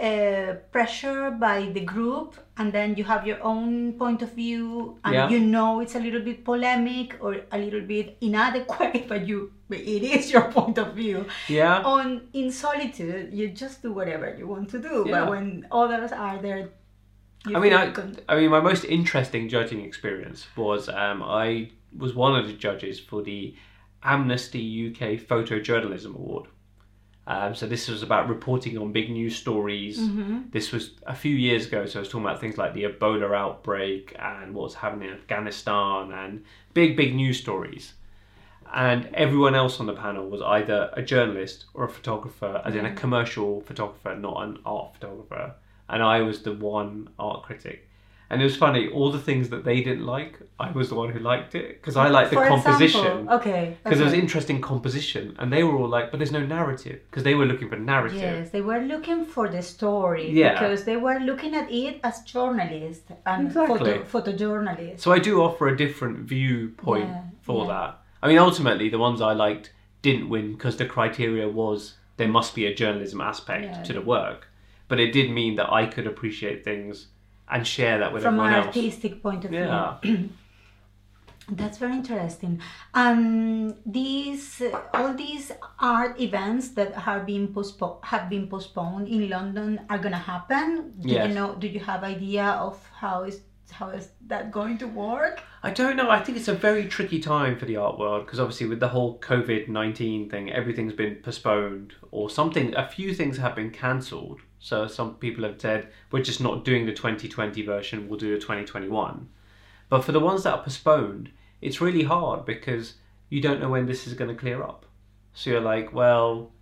[0.00, 5.14] uh, pressure by the group, and then you have your own point of view, and
[5.14, 5.28] Yeah.
[5.28, 10.02] you know it's a little bit polemic or a little bit inadequate, but you it
[10.02, 11.26] is your point of view.
[11.48, 11.82] Yeah.
[11.84, 15.20] On in solitude, you just do whatever you want to do, Yeah.
[15.20, 16.70] but when others are there.
[17.46, 21.70] You I mean, I, con- I mean, my most interesting judging experience was um, I
[21.96, 23.54] was one of the judges for the
[24.02, 26.46] Amnesty UK Photojournalism Award.
[27.26, 30.00] Um, so this was about reporting on big news stories.
[30.00, 30.50] Mhm.
[30.50, 33.36] This was a few years ago, so I was talking about things like the Ebola
[33.36, 36.44] outbreak and what's happening in Afghanistan and
[36.74, 37.94] big, big news stories.
[38.72, 42.86] And everyone else on the panel was either a journalist or a photographer, as in
[42.86, 45.54] a commercial photographer, not an art photographer.
[45.88, 47.89] And I was the one art critic.
[48.32, 51.10] And it was funny, all the things that they didn't like, I was the one
[51.10, 53.00] who liked it because I liked the For composition.
[53.00, 53.76] example, okay.
[53.82, 57.24] Because there was interesting composition, and they were all like, "But there's no narrative," because
[57.24, 58.20] they were looking for narrative.
[58.20, 60.52] Yes, they were looking for the story Yeah.
[60.52, 63.78] because they were looking at it as journalists and Exactly.
[63.78, 65.00] photo, photojournalists.
[65.00, 67.72] So I do offer a different viewpoint Yeah, for yeah.
[67.72, 67.98] that.
[68.22, 69.72] I mean, ultimately, the ones I liked
[70.02, 73.82] didn't win because the criteria was there must be a journalism aspect Yeah.
[73.82, 74.46] to the work,
[74.88, 77.08] but it did mean that I could appreciate things
[77.50, 78.66] and share that with From an else.
[78.66, 79.96] artistic point of Yeah.
[80.02, 80.28] view.
[81.52, 82.60] That's very interesting.
[82.94, 89.28] Um, these uh, all these art events that have been postponed have been postponed in
[89.28, 90.92] London are gonna happen.
[91.00, 91.28] Do Yes.
[91.28, 91.54] you know?
[91.56, 93.40] Do you have idea of how is
[93.72, 95.42] how is that going to work?
[95.62, 96.08] I don't know.
[96.10, 98.88] I think it's a very tricky time for the art world because obviously with the
[98.88, 102.76] whole COVID nineteen thing, everything's been postponed or something.
[102.76, 104.40] A few things have been cancelled.
[104.60, 108.08] So some people have said we're just not doing the twenty twenty version.
[108.08, 109.28] We'll do the twenty twenty one.
[109.88, 111.30] But for the ones that are postponed,
[111.60, 112.94] it's really hard because
[113.30, 114.86] you don't know when this is going to clear up.
[115.32, 116.52] So you're like, well,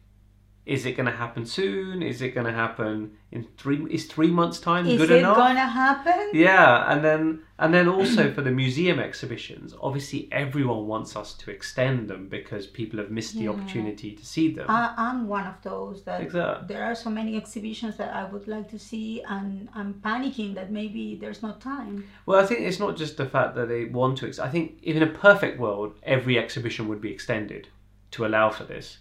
[0.69, 2.03] is it going to happen soon?
[2.03, 3.83] Is it going to happen in three?
[3.91, 6.31] Is three months time Is good it gonna happen?
[6.35, 11.51] Yeah, and then and then also for the museum exhibitions, obviously everyone wants us to
[11.51, 14.67] extend them because people have missed the opportunity to see them.
[14.69, 16.67] I, I'm one of those that Exactly.
[16.69, 20.71] there are so many exhibitions that I would like to see, and I'm panicking that
[20.71, 22.05] maybe there's no time.
[22.27, 24.27] Well, I think it's not just the fact that they want to.
[24.27, 27.69] Ex- I think in a perfect world, every exhibition would be extended
[28.11, 28.99] to allow for this.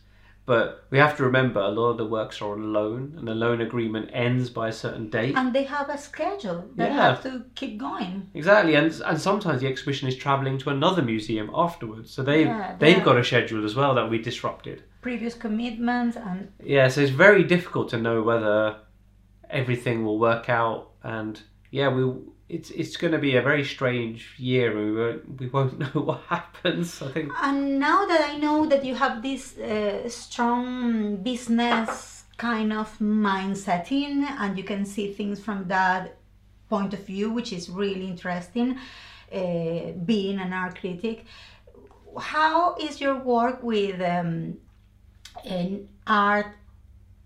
[0.48, 3.36] But we have to remember a lot of the works are on loan, and the
[3.36, 5.36] loan agreement ends by a certain date.
[5.36, 6.70] And they have a schedule.
[6.74, 7.10] They Yeah.
[7.10, 8.30] have to keep going.
[8.34, 12.76] Exactly, and and sometimes the exhibition is travelling to another museum afterwards, so they Yeah,
[12.80, 14.84] they've got a schedule as well that be disrupted.
[15.02, 18.78] Previous commitments and Yeah, so it's very difficult to know whether
[19.50, 21.42] everything will work out, and
[21.72, 22.04] yeah, we
[22.50, 24.76] it's it's going to be a very strange year.
[24.76, 27.02] We won't we won't know what happens.
[27.02, 27.32] I think.
[27.42, 33.92] and now that I know that you have this uh, strong business kind of mindset
[33.92, 36.18] in, and you can see things from that
[36.70, 38.78] point of view, which is really interesting.
[39.30, 41.26] Uh, being an art critic,
[42.18, 44.58] how is your work with um,
[45.44, 46.56] an art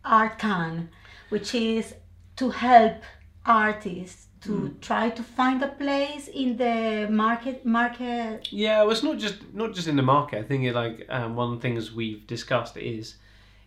[0.04, 0.88] ArtCan,
[1.30, 1.94] which is
[2.38, 3.04] to help
[3.46, 9.20] artists to try to find a place in the market market Yeah, well, it's not
[9.20, 10.40] just not just in the market.
[10.40, 13.16] I think it like um, one of the things we've discussed is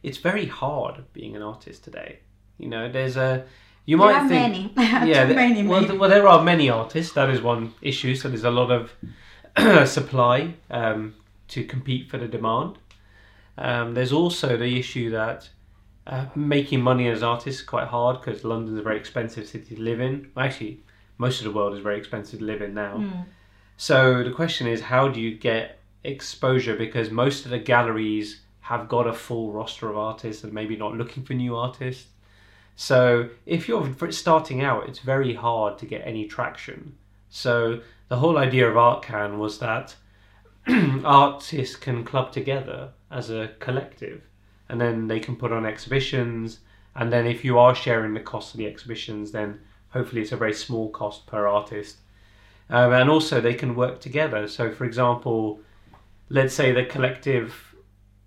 [0.03, 2.19] it's very hard being an artist today.
[2.59, 3.45] You know, there's a
[3.87, 5.09] you There might are think many.
[5.11, 7.13] yeah, Too many, well, well, there are many artists.
[7.13, 8.15] That is one issue.
[8.15, 8.93] So there's a lot of
[9.89, 11.15] supply um,
[11.49, 12.79] to compete for the demand.
[13.59, 15.49] Um, there's also the issue that
[16.07, 19.81] uh, making money as artists is quite hard because London's a very expensive city to
[19.81, 20.31] live in.
[20.35, 20.81] Well, actually,
[21.19, 22.97] most of the world is very expensive to live in now.
[22.97, 23.25] Mm.
[23.77, 26.77] So the question is, how do you get exposure?
[26.77, 30.95] Because most of the galleries have got a full roster of artists and maybe not
[30.95, 32.09] looking for new artists.
[32.77, 36.97] So if you're starting out, it's very hard to get any traction.
[37.31, 39.95] So the whole idea of ArtCan was that
[41.05, 44.23] artists can club together as a collective,
[44.69, 46.61] and then they can put on exhibitions.
[46.97, 49.61] And then if you are sharing the cost of the exhibitions, then
[49.91, 51.97] hopefully it's a very small cost per artist.
[52.71, 54.49] Um, and also they can work together.
[54.49, 55.61] So, for example,
[56.29, 57.75] let's say the collective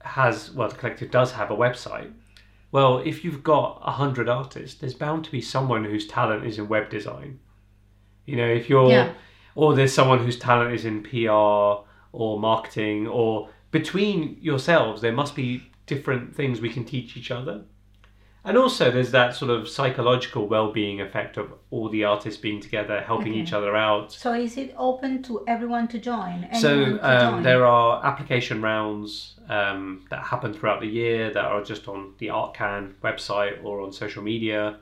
[0.01, 2.11] has, well, the collective does have a website.
[2.71, 6.59] Well, if you've got a hundred artists, there's bound to be someone whose talent is
[6.59, 7.39] in web design.
[8.25, 9.13] You know, if you're, Yeah.
[9.55, 15.33] or there's someone whose talent is in PR or marketing, or between yourselves, there must
[15.35, 17.63] be different things we can teach each other.
[18.45, 23.01] And also, there's that sort of psychological well-being effect of all the artists being together,
[23.01, 23.41] helping Okay.
[23.41, 24.13] each other out.
[24.13, 26.47] So is it open to everyone to join?
[26.53, 27.43] So Anyone to um, join?
[27.43, 32.27] there are application rounds um, that happen throughout the year that are just on the
[32.27, 34.77] ArtCan website or on social media.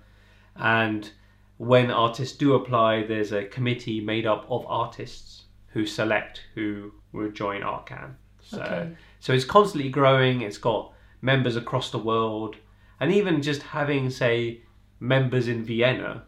[0.55, 1.09] And
[1.57, 7.31] when artists do apply, there's a committee made up of artists who select who will
[7.31, 8.13] join ArtCan.
[8.43, 8.91] So, Okay.
[9.19, 10.41] so it's constantly growing.
[10.41, 10.91] It's got
[11.25, 12.55] members across the world,
[12.99, 14.61] and even just having, say,
[14.99, 16.23] members in Vienna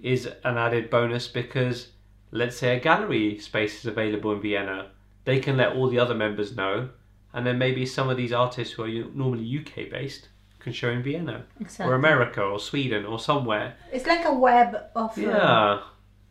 [0.00, 1.88] is an added bonus because
[2.30, 4.90] let's say a gallery space is available in Vienna,
[5.24, 6.88] they can let all the other members know,
[7.32, 11.02] and then maybe some of these artists who are normally UK based can show in
[11.02, 11.92] Vienna Exactly.
[11.92, 13.76] or America or Sweden or somewhere.
[13.92, 15.80] It's like a web of uh, Yeah,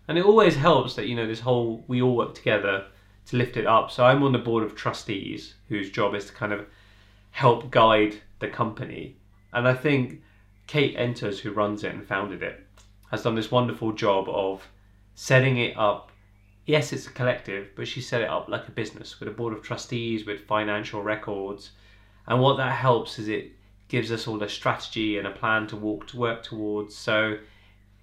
[0.08, 2.86] and it always helps that you know this whole we all work together
[3.28, 3.92] to lift it up.
[3.92, 6.66] So I'm on the board of trustees whose job is to kind of
[7.34, 9.18] help guide the company,
[9.52, 10.22] and I think
[10.68, 12.66] Kate Enters, who runs it and founded it,
[13.10, 14.68] has done this wonderful job of
[15.16, 16.12] setting it up.
[16.66, 19.52] Yes, it's a collective, but she set it up like a business with a board
[19.52, 21.72] of trustees, with financial records,
[22.28, 23.52] and what that helps is it
[23.88, 26.96] gives us all a strategy and a plan to walk to work towards.
[26.96, 27.40] So,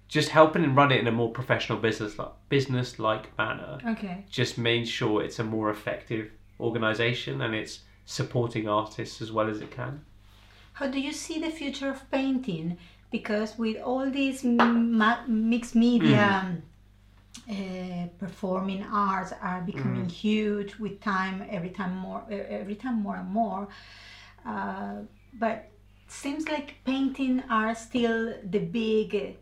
[0.09, 3.79] just helping and run it in a more professional business like business like manner.
[3.87, 4.25] Okay.
[4.29, 9.61] Just makes sure it's a more effective organization and it's supporting artists as well as
[9.61, 10.03] it can.
[10.73, 12.77] How do you see the future of painting?
[13.11, 16.45] Because with all these mixed media.
[16.45, 16.61] Mm.
[17.49, 20.11] Uh, performing arts are becoming Mm.
[20.11, 23.67] huge with time every time more every time more and more
[24.45, 24.95] uh,
[25.39, 25.69] but
[26.07, 29.37] seems like painting are still the big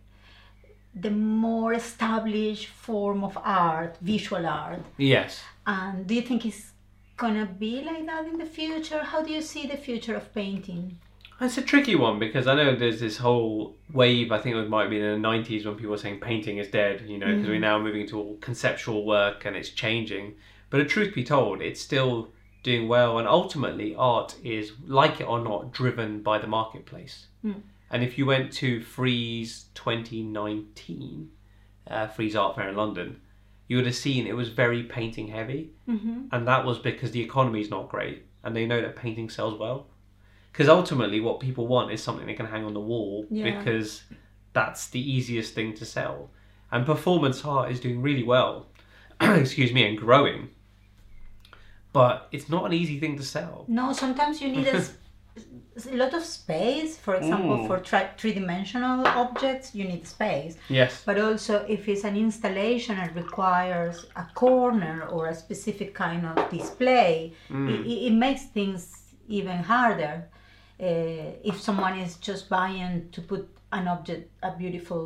[0.95, 5.41] the more established form of art visual art Yes.
[5.65, 6.71] and do you think it's
[7.19, 10.97] gonna be like that in the future how do you see the future of painting
[11.41, 14.29] It's a tricky one because I know there's this whole wave.
[14.31, 17.05] I think it might be in the '90s when people were saying painting is dead.
[17.07, 20.35] You know, because we're now moving to all conceptual work and it's changing.
[20.69, 22.31] But the truth be told, it's still
[22.63, 27.27] doing well, and ultimately, art is, like it or not, driven by the marketplace.
[27.43, 27.61] Mm.
[27.89, 31.29] And if you went to Frieze 2019,
[31.87, 33.21] uh, Frieze Art Fair in London,
[33.69, 36.23] you would have seen it was very painting heavy, mm-hmm.
[36.31, 39.57] and that was because the economy is not great, and they know that painting sells
[39.57, 39.87] well.
[40.51, 43.57] Because ultimately, what people want is something they can hang on the wall Yeah.
[43.57, 44.03] because
[44.53, 46.31] that's the easiest thing to sell.
[46.71, 48.65] And performance art is doing really well,
[49.21, 50.49] excuse me, and growing.
[51.93, 53.65] But it's not an easy thing to sell.
[53.67, 54.83] no sometimes you need a,
[55.37, 57.67] a lot of space for example Mm.
[57.67, 61.03] for tri- three-dimensional objects you need space Yes.
[61.05, 66.35] but also if it's an installation and requires a corner or a specific kind of
[66.49, 67.69] display Mm.
[67.69, 68.81] it, it- makes things
[69.27, 70.15] even harder
[70.81, 75.03] uh, if someone is just buying to put an object a beautiful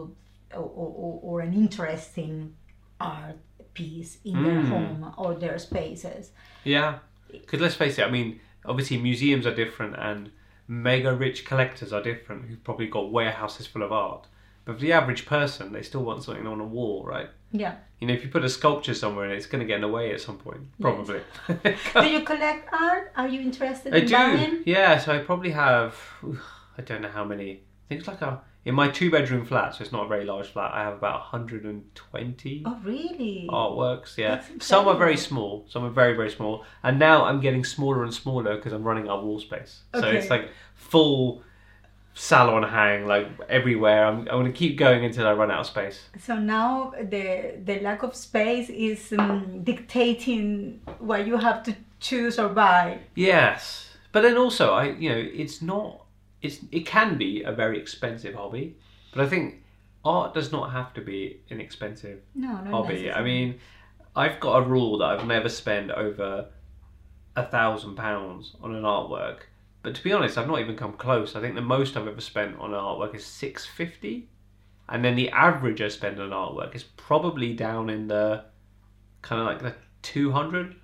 [0.55, 2.55] or, or, or an interesting
[2.99, 3.38] art
[3.74, 4.69] piece in their Mm.
[4.74, 6.32] home or their spaces
[6.63, 6.99] Yeah.
[7.32, 10.32] Because let's face it, I mean, obviously museums are different and
[10.68, 14.28] mega rich collectors are different who've probably got warehouses full of art.
[14.66, 17.30] But for the average person, they still want something on a wall, right?
[17.51, 19.88] yeah You know, if you put a sculpture somewhere, it's going to get in the
[19.88, 21.22] way at some point, probably.
[21.47, 24.14] do you collect art are you interested I in do.
[24.14, 25.95] buying Yeah, so I probably have.
[26.78, 27.51] I don't know how many.
[27.51, 30.26] I think it's like a in my two bedroom flat, so it's not a very
[30.26, 30.72] large flat.
[30.74, 34.18] I have about 120 oh really artworks.
[34.18, 35.28] Yeah, That's some are very incredible.
[35.28, 35.66] small.
[35.70, 36.64] Some are very very small.
[36.82, 39.82] And now I'm getting smaller and smaller because I'm running out of wall space.
[39.93, 41.43] So it's like full
[42.16, 44.05] salon hang like everywhere.
[44.05, 45.99] I'm I'm going to keep going until I run out of space.
[46.20, 52.39] So now the the lack of space is um, dictating what you have to choose
[52.39, 52.99] or buy.
[53.16, 56.03] Yes, but then also I, you know, it's not.
[56.44, 58.78] It's it can be a very expensive hobby,
[59.14, 59.64] but I think
[60.06, 63.12] art does not have to be an expensive No, not hobby.
[63.12, 63.60] I mean,
[64.16, 66.50] I've got a rule that I've never spent over
[67.36, 69.39] a thousand pounds on an artwork.
[69.82, 71.36] But to be honest, I've not even come close.
[71.36, 74.30] I think the most I've ever spent on an artwork is six fifty,
[74.89, 78.46] and then the average I spend on artwork is probably down in the
[79.22, 79.74] kind of like the
[80.04, 80.76] 200,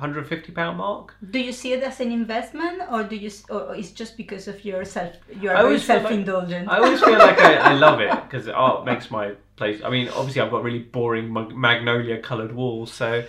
[0.00, 1.14] 150 pound mark.
[1.30, 4.64] do you see it as an investment, or do you, or it's just because of
[4.64, 5.14] your self?
[5.40, 6.28] You are I very always feel like-
[6.68, 9.80] I always feel like I, I love it because art makes my place.
[9.84, 13.24] I mean, obviously, I've got really boring magnolia coloured walls, so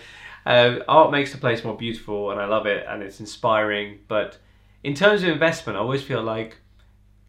[0.46, 4.00] uh, art makes the place more beautiful, and I love it, and it's inspiring.
[4.08, 4.38] But
[4.84, 6.58] in terms of investment, I always feel like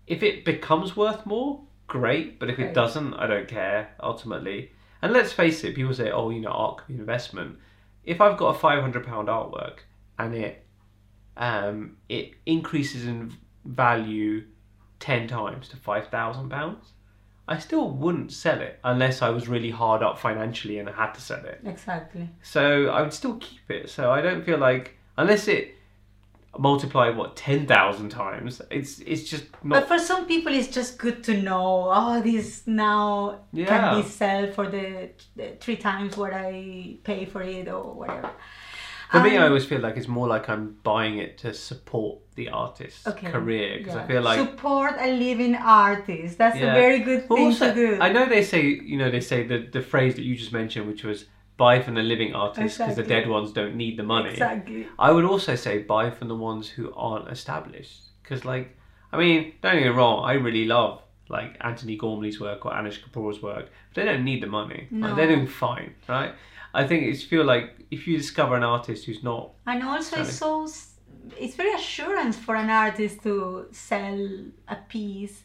[0.06, 2.38] if it becomes worth more, great.
[2.38, 4.70] But if it doesn't, I don't care ultimately.
[5.02, 7.58] And let's face it, people say, "Oh, you know, art could be an investment."
[8.04, 9.80] If I've got a five hundred pound artwork
[10.18, 10.66] and it
[11.36, 13.32] um, it increases in
[13.64, 14.44] value
[14.98, 16.92] ten times to five thousand pounds,
[17.48, 21.12] I still wouldn't sell it unless I was really hard up financially and I had
[21.14, 21.60] to sell it.
[21.64, 22.28] exactly.
[22.42, 23.90] So I would still keep it.
[23.90, 25.74] So I don't feel like unless it
[26.58, 31.22] multiplied what ten thousand times, it's it's just But for some people, it's just good
[31.24, 31.90] to know.
[31.92, 33.66] Oh, this now Yeah.
[33.66, 38.30] can be sold for the, the three times what I pay for it or whatever.
[39.10, 42.18] For me, I Um, always feel like it's more like I'm buying it to support
[42.36, 46.38] the artist's Okay, career because I feel like support a living artist.
[46.38, 46.70] That's Yeah.
[46.70, 47.98] a very good thing also, to do.
[48.00, 50.86] I know they say, you know, they say the the phrase that you just mentioned,
[50.86, 51.26] which was
[51.60, 54.30] buy from the living artists because the dead ones don't need the money.
[54.30, 54.88] Exactly.
[54.98, 58.66] I would also say buy from the ones who aren't established because, like,
[59.12, 62.98] I mean, don't get me wrong, I really love like Antony Gormley's work or Anish
[63.02, 64.88] Kapoor's work, but they don't need the money.
[64.90, 65.14] Like, No.
[65.14, 66.32] they're doing fine, right?
[66.80, 70.36] I think it's feel like if you discover an artist who's not And also, it's
[70.42, 70.66] so
[71.44, 74.20] it's very assurance for an artist to sell
[74.76, 75.36] a piece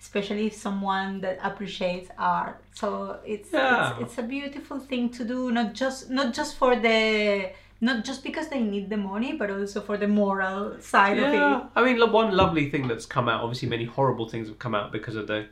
[0.00, 2.56] especially if someone that appreciates art.
[2.74, 3.92] So it's, Yeah.
[3.92, 8.24] it's it's a beautiful thing to do, not just not just for the not just
[8.24, 11.64] because they need the money, but also for the moral side of Yeah, it.
[11.76, 13.40] I mean, one lovely thing that's come out.
[13.44, 15.46] Obviously, many horrible things have come out because of the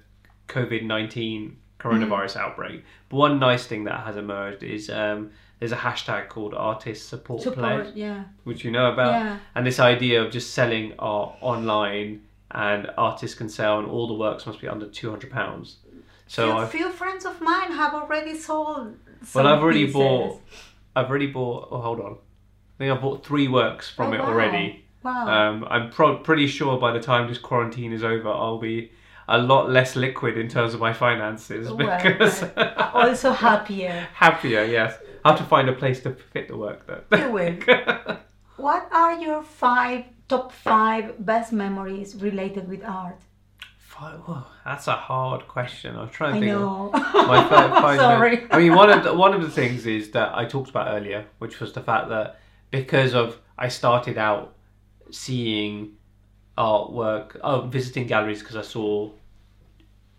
[0.48, 2.40] COVID nineteen coronavirus Mm.
[2.40, 2.84] outbreak.
[3.08, 5.30] But one nice thing that has emerged is um,
[5.60, 9.38] there's a hashtag called Artist Support, Play, Support, yeah, which you know about, yeah.
[9.54, 12.22] and this idea of just selling art online
[12.56, 15.76] and artists can sell, and all the works must be under two hundred pounds.
[16.26, 18.96] So few, I've few friends of mine have already sold.
[19.34, 19.94] well, I've already pieces.
[19.94, 20.40] bought.
[20.96, 21.68] I've already bought.
[21.70, 22.12] Oh, hold on.
[22.12, 24.26] I think I've bought three works from Oh, it wow.
[24.26, 24.84] already.
[25.02, 25.28] Wow.
[25.28, 28.90] Um, I'm pro- pretty sure by the time this quarantine is over, I'll be
[29.28, 32.42] a lot less liquid in terms of my finances Well, because
[32.94, 34.08] also happier.
[34.14, 34.64] happier.
[34.64, 37.16] Yes, I have to find a place to fit the work though.
[37.18, 37.56] You will.
[38.56, 43.20] What are your five top five best memories related with art?
[44.64, 45.96] That's a hard question.
[45.96, 46.52] I'm trying to I think.
[46.52, 46.90] know.
[46.92, 48.46] Of my fi- five Sorry.
[48.50, 51.24] I mean, one of the, one of the things is that I talked about earlier,
[51.38, 52.38] which was the fact that
[52.70, 54.54] because of I started out
[55.10, 55.92] seeing
[56.58, 59.12] artwork, oh, visiting galleries because I saw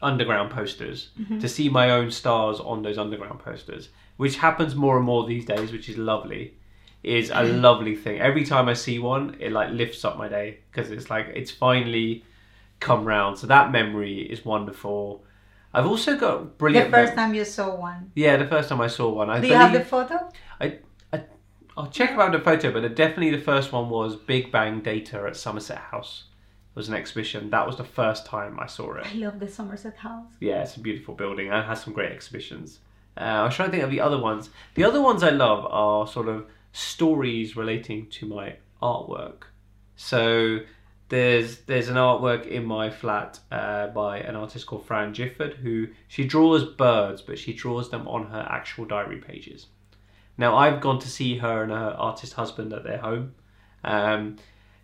[0.02, 1.40] underground posters Mm-hmm.
[1.40, 5.46] to see my own stars on those underground posters, which happens more and more these
[5.46, 6.56] days, which is lovely.
[7.04, 7.62] Is a Mm-hmm.
[7.62, 8.20] lovely thing.
[8.20, 11.52] Every time I see one, it like lifts up my day because it's like it's
[11.52, 12.26] finally
[12.80, 13.38] come round.
[13.38, 15.24] So that memory is wonderful.
[15.74, 16.92] I've also got brilliant.
[16.92, 18.12] the first mem- time you saw one.
[18.16, 19.30] yeah, the first time I saw one.
[19.30, 20.30] I Do you have the photo?
[20.60, 20.80] I
[21.78, 25.36] I'll check about the photo, but definitely the first one was Big Bang Data at
[25.38, 26.24] Somerset House.
[26.74, 27.52] It was an exhibition.
[27.52, 29.06] That was the first time I saw it.
[29.06, 30.32] I love the Somerset House.
[30.40, 32.80] Yeah, it's a beautiful building and has some great exhibitions.
[33.16, 34.50] Uh, I was trying to think of the other ones.
[34.74, 39.44] The other ones I love are sort of stories relating to my artwork.
[39.96, 40.60] So
[41.10, 45.88] there's there's an artwork in my flat uh, by an artist called Fran Gifford who
[46.08, 49.68] she draws birds, but she draws them on her actual diary pages.
[50.38, 53.34] Now I've gone to see her and her artist husband at their home,
[53.84, 54.38] um,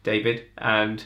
[0.03, 1.05] David, and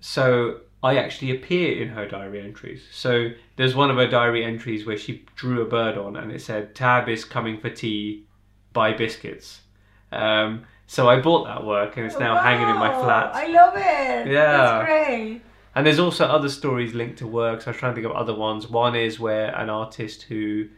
[0.00, 2.82] so I actually appear in her diary entries.
[2.92, 6.42] So there's one of her diary entries where she drew a bird on, and it
[6.42, 8.26] said "Tab is coming for tea,
[8.72, 9.61] buy biscuits."
[10.12, 13.34] Um, so I bought that work, and it's now hanging in my flat.
[13.34, 14.30] I love it.
[14.30, 14.52] Yeah.
[14.52, 15.42] That's great.
[15.74, 17.66] And there's also other stories linked to works.
[17.66, 18.68] I was trying to think of other ones.
[18.68, 20.68] One is where an artist who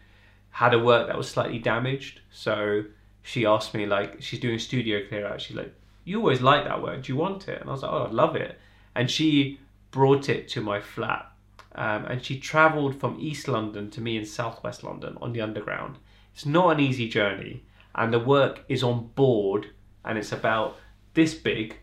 [0.51, 2.21] had a work that was slightly damaged.
[2.31, 2.85] So
[3.23, 5.41] she asked me, like, she's doing studio clear out.
[5.41, 5.75] She's like,
[6.05, 7.03] You always like that work.
[7.03, 7.61] Do you want it?
[7.61, 8.59] And I was like, Oh, I'd love it.
[8.95, 9.59] And she
[9.91, 11.27] brought it to my flat.
[11.75, 15.99] Um, and she travelled from East London to me in Southwest London on the Underground.
[16.33, 17.65] It's not an easy journey.
[17.95, 19.67] And the work is on board
[20.05, 20.77] and it's about
[21.15, 21.77] this big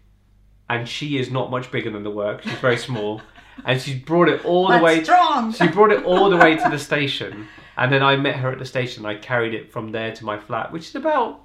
[0.71, 2.43] and she is not much bigger than the work.
[2.43, 3.21] She's very small,
[3.65, 5.03] and she's brought it all the But way.
[5.03, 5.51] strong.
[5.51, 8.57] She brought it all the way to the station, and then I met her at
[8.57, 9.05] the station.
[9.05, 11.41] I carried it from there to my flat, which is about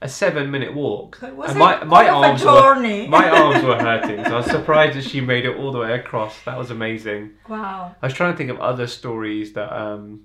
[0.00, 1.18] a seven-minute walk.
[1.20, 4.36] Was And my my quite of a arms were my arms were hurting, so I
[4.38, 6.42] was surprised that she made it all the way across.
[6.44, 7.32] That was amazing.
[7.50, 7.94] Wow.
[8.00, 10.22] I was trying to think of other stories that, um,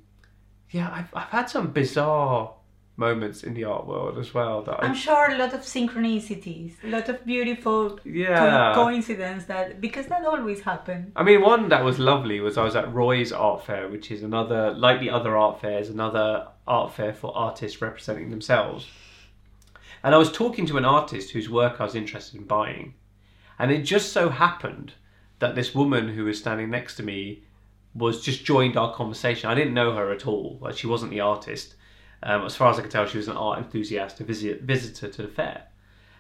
[0.71, 2.53] yeah, I've I've had some bizarre
[2.97, 4.61] moments in the art world as well.
[4.63, 8.73] That I I'm sure a lot of synchronicities, a lot of beautiful co- yeah.
[8.73, 11.11] coincidence that because that always happens.
[11.15, 14.23] I mean, one that was lovely was I was at Roy's Art Fair, which is
[14.23, 18.87] another, like the other art fairs, another art fair for artists representing themselves.
[20.03, 22.93] And I was talking to an artist whose work I was interested in buying.
[23.57, 24.93] And it just so happened
[25.39, 27.43] that this woman who was standing next to me
[27.93, 29.49] was just joined our conversation.
[29.49, 30.59] I didn't know her at all.
[30.61, 31.75] Like she wasn't the artist.
[32.23, 35.09] Um, as far as I could tell, she was an art enthusiast, a visit, visitor
[35.09, 35.63] to the fair.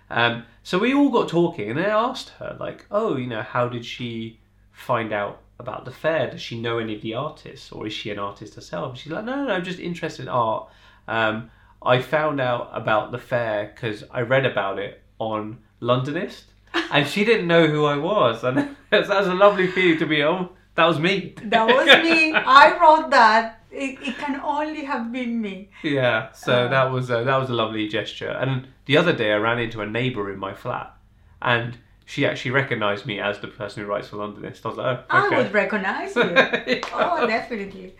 [0.09, 3.67] Um, so we all got talking, and I asked her, like, oh, you know, how
[3.67, 4.39] did she
[4.71, 6.29] find out about the fair?
[6.29, 8.89] Does she know any of the artists, or is she an artist herself?
[8.89, 10.69] And she's like, no, no, no, I'm just interested in art.
[11.07, 11.49] Um,
[11.81, 16.43] I found out about the fair because I read about it on Londonist,
[16.91, 18.57] and she didn't know who I was, and
[18.89, 20.23] that was a lovely feeling to be.
[20.23, 21.33] Oh, that was me.
[21.43, 22.33] That was me.
[22.33, 23.61] I wrote that.
[23.75, 25.69] It, it can only have been me.
[25.83, 26.67] Yeah, so Uh.
[26.69, 28.29] that was a, that was a lovely gesture.
[28.31, 30.93] And the other day, I ran into a neighbour in my flat,
[31.41, 34.65] and she actually recognised me as the person who writes for Londonist.
[34.65, 35.37] I was like, oh, I okay.
[35.37, 36.23] would recognize you.
[36.67, 36.81] Yeah.
[36.93, 37.95] oh, definitely.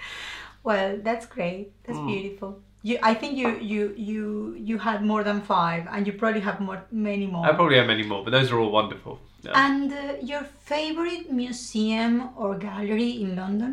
[0.63, 1.63] Well, that's great.
[1.85, 2.07] That's Mm.
[2.07, 2.51] beautiful.
[2.83, 6.59] You, I think you, you, you, you had more than five, and you probably have
[6.59, 7.43] more, many more.
[7.45, 9.19] I probably have many more, but those are all wonderful.
[9.41, 9.53] Yeah.
[9.65, 13.71] And uh, your favorite museum or gallery in London?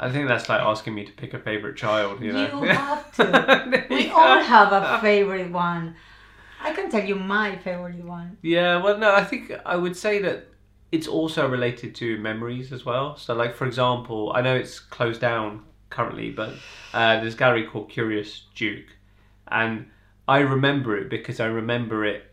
[0.00, 2.22] I think that's like asking me to pick a favourite child.
[2.22, 3.86] You know, have to.
[3.90, 5.96] we all have a favorite one.
[6.60, 8.36] I can tell you my favorite one.
[8.42, 10.46] Yeah, well, no, I think I would say that
[10.90, 13.16] it's also related to memories as well.
[13.16, 16.54] So, like for example, I know it's closed down currently, but
[16.94, 18.86] uh, there's a gallery called Curious Duke,
[19.48, 19.86] and
[20.26, 22.24] I remember it because I remember it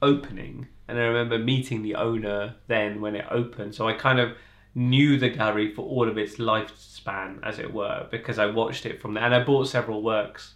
[0.00, 3.74] opening, and I remember meeting the owner then when it opened.
[3.74, 4.32] So I kind of
[4.74, 9.00] knew the gallery for all of its lifespan, as it were, because I watched it
[9.00, 10.54] from there, and I bought several works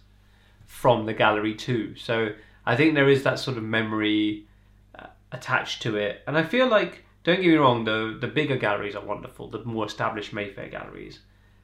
[0.65, 1.95] from the gallery too.
[1.95, 2.33] So
[2.65, 4.45] I think there is that sort of memory
[4.97, 8.55] uh, attached to it, and I feel like don't get me wrong, the the bigger
[8.55, 11.19] galleries are wonderful, the more established Mayfair galleries.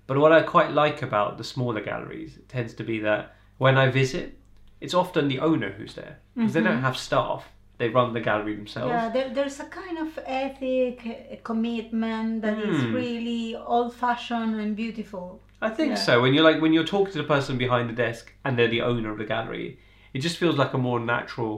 [0.07, 3.77] But what I quite like about the smaller galleries it tends to be that when
[3.77, 4.37] I visit,
[4.81, 7.47] it's often the owner who's there because they don't have staff;
[7.79, 8.89] they run the gallery themselves.
[8.89, 12.93] Yeah, there, there's a kind of ethic commitment that is Hmm.
[12.93, 15.41] really old-fashioned and beautiful.
[15.61, 15.95] I think Yeah.
[16.07, 16.21] so.
[16.21, 18.81] When you're like when you're talking to the person behind the desk and they're the
[18.81, 19.79] owner of the gallery,
[20.13, 21.53] it just feels like a more natural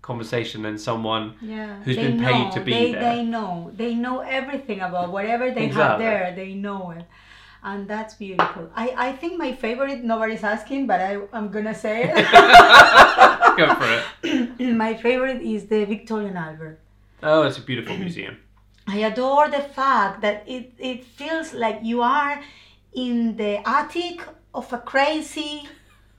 [0.00, 3.02] conversation than someone Yeah, Who's they been paid know, to be they, there.
[3.16, 6.32] They know, they know everything about whatever they have there.
[6.34, 7.04] They know it,
[7.62, 8.70] and that's beautiful.
[8.74, 10.02] I, I think my favorite.
[10.04, 12.14] Nobody's asking, but I I'm gonna say it.
[13.58, 14.60] go for it.
[14.84, 16.78] my favorite is the Victorian Albert.
[17.22, 18.38] Oh, it's a beautiful museum.
[18.86, 22.40] I adore the fact that it, it feels like you are
[22.94, 24.22] in the attic
[24.54, 25.68] of a crazy,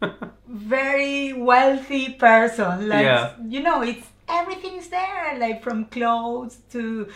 [0.48, 2.90] very wealthy person.
[2.90, 3.34] Like Yeah.
[3.48, 7.08] you know, it's everything is there, like from clothes to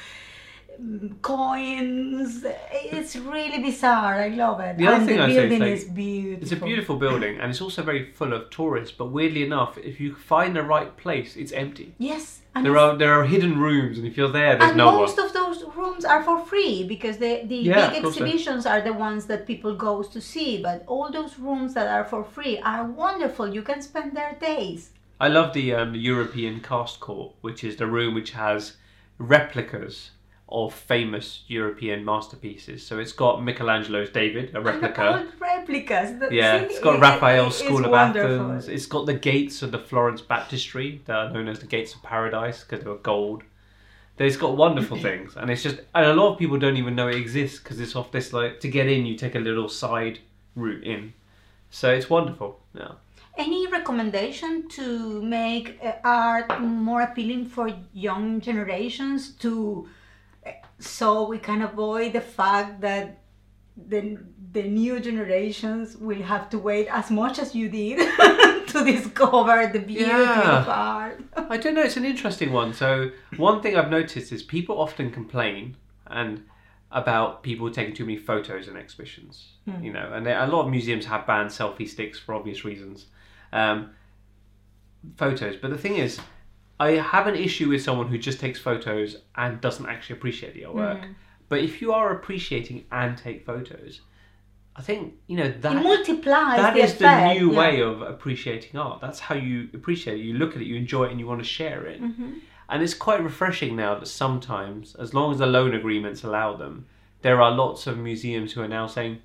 [1.21, 2.45] coins.
[2.71, 4.15] It's really bizarre.
[4.15, 4.77] I love it.
[4.77, 6.43] The other and thing the I'd say is, like, is beautiful.
[6.43, 8.95] It's a beautiful building and it's also very full of tourists.
[8.97, 11.95] But weirdly enough, if you find the right place, it's empty.
[11.97, 12.41] Yes.
[12.55, 15.17] And There are there are hidden rooms, and if you're there, there's and no most
[15.17, 15.25] one.
[15.25, 18.23] of those rooms are for free because the, the Yeah, big course so.
[18.23, 22.05] exhibitions are the ones that people goes to see but all those rooms that are
[22.05, 26.99] for free are wonderful you can spend there days I love the um, European Cast
[26.99, 28.73] Court, which is the room which has
[29.17, 30.11] replicas
[30.53, 32.85] of famous European masterpieces.
[32.85, 35.03] So it's got Michelangelo's David, a replica.
[35.17, 38.45] all replicas The- Yeah, it's got Raphael's School of wonderful.
[38.51, 38.67] Athens.
[38.67, 42.03] It's got the gates of the Florence Baptistry that are known as the Gates of
[42.03, 43.43] Paradise because they were gold.
[44.19, 47.07] It's got wonderful things, and it's just and a lot of people don't even know
[47.07, 50.19] it exists because it's off this like to get in you take a little side
[50.55, 51.13] route in,
[51.71, 52.59] so it's wonderful.
[52.75, 52.91] Yeah.
[53.39, 59.87] any recommendation to make uh, art more appealing for young generations to
[60.83, 63.21] so we can avoid the fact that
[63.75, 64.17] the,
[64.51, 67.97] the new generations will have to wait as much as you did
[68.67, 70.61] to discover the beauty Yeah.
[70.61, 71.21] of art.
[71.35, 71.81] I don't know.
[71.83, 72.73] It's an interesting one.
[72.73, 75.75] So one thing I've noticed is people often complain
[76.07, 76.43] and
[76.91, 79.53] about people taking too many photos in exhibitions.
[79.81, 83.07] You know, and there, a lot of museums have banned selfie sticks for obvious reasons.
[83.51, 83.91] Um,
[85.17, 86.19] photos, but the thing is,
[86.79, 90.63] I have an issue with someone who just takes photos and doesn't actually appreciate the
[90.63, 91.13] artwork.
[91.49, 94.01] But if you are appreciating and take photos,
[94.75, 97.35] I think you know that it multiplies that the is effect.
[97.35, 97.59] the new yeah.
[97.59, 99.01] way of appreciating art.
[99.01, 100.23] That's how you appreciate it.
[100.23, 102.01] You look at it, you enjoy it, and you want to share it.
[102.01, 102.39] Mm-hmm.
[102.69, 106.87] And it's quite refreshing now that sometimes, as long as the loan agreements allow them,
[107.21, 109.21] there are lots of museums who are now saying,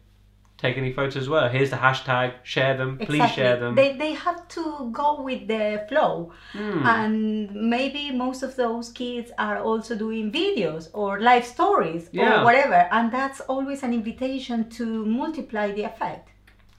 [0.59, 1.49] "Take any photos as well.
[1.49, 2.33] Here's the hashtag.
[2.43, 2.99] Share them.
[2.99, 3.43] Please Exactly.
[3.43, 6.33] share them." They, they have to go with the flow.
[6.53, 6.87] Hmm.
[6.97, 12.41] And maybe most of those kids are also doing videos or live stories Yeah.
[12.41, 12.81] or whatever.
[12.91, 16.29] And that's always an invitation to multiply the effect.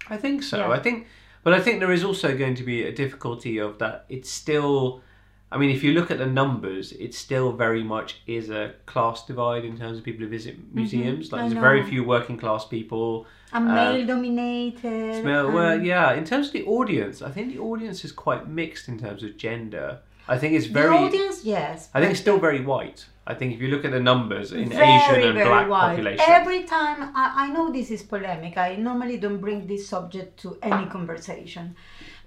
[0.09, 0.57] I think so.
[0.57, 0.69] Yeah.
[0.77, 1.07] I think,
[1.43, 4.05] but I think there is also going to be a difficulty of that.
[4.09, 5.01] It's still,
[5.52, 9.26] I mean, if you look at the numbers, it still very much is a class
[9.26, 11.32] divide in terms of people who visit museums.
[11.32, 11.45] Like Mm-hmm.
[11.45, 13.26] I there's very few working class people.
[13.52, 15.26] And male dominated.
[15.26, 16.14] Well, well, yeah.
[16.14, 19.38] In terms of the audience, I think the audience is quite mixed in terms of
[19.38, 20.00] gender.
[20.28, 20.95] I think it's the very.
[20.95, 21.89] audience, yes.
[21.95, 23.06] I think it's still very white.
[23.26, 25.89] I think if you look at the numbers in very, Asian and black wide.
[25.97, 30.39] population, Every time, I, I know this is polemic, I normally don't bring this subject
[30.41, 31.76] to any conversation.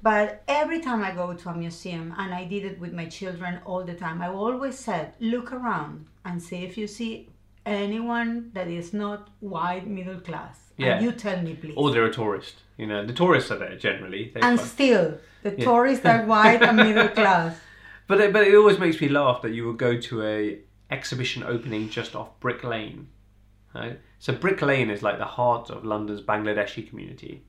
[0.02, 3.60] But every time I go to a museum, and I did it with my children
[3.64, 7.28] all the time, I always said, look around and see if you see
[7.64, 10.58] anyone that is not white middle class.
[10.76, 10.96] Yeah.
[10.96, 11.74] And you tell me, please.
[11.76, 12.56] or they're a tourist.
[12.76, 14.32] You know, the tourists are there generally.
[14.34, 17.56] They and find- still, the tourists are white and middle class.
[18.08, 20.58] But it, but it always makes me laugh that you would go to a
[20.90, 23.06] exhibition opening just off Brick Lane.
[23.74, 24.00] Right?
[24.18, 27.44] So Brick Lane is like the heart of London's Bangladeshi community,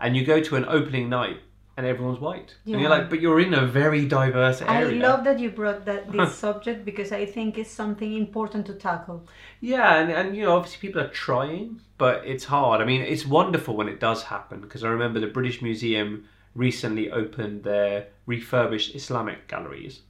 [0.00, 1.40] and you go to an opening night
[1.76, 4.88] and everyone's white, and you're like, but you're in a very diverse area.
[4.88, 8.74] I love that you brought that this subject because I think it's something important to
[8.74, 9.26] tackle.
[9.60, 12.80] Yeah, and, and you know, obviously people are trying, but it's hard.
[12.82, 17.10] I mean, it's wonderful when it does happen because I remember the British Museum recently
[17.10, 20.00] opened their refurbished Islamic galleries.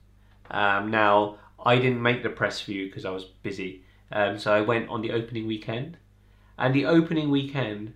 [0.51, 4.61] Um, now, I didn't make the press view because I was busy, Um, so I
[4.61, 5.97] went on the opening weekend,
[6.59, 7.95] and the opening weekend,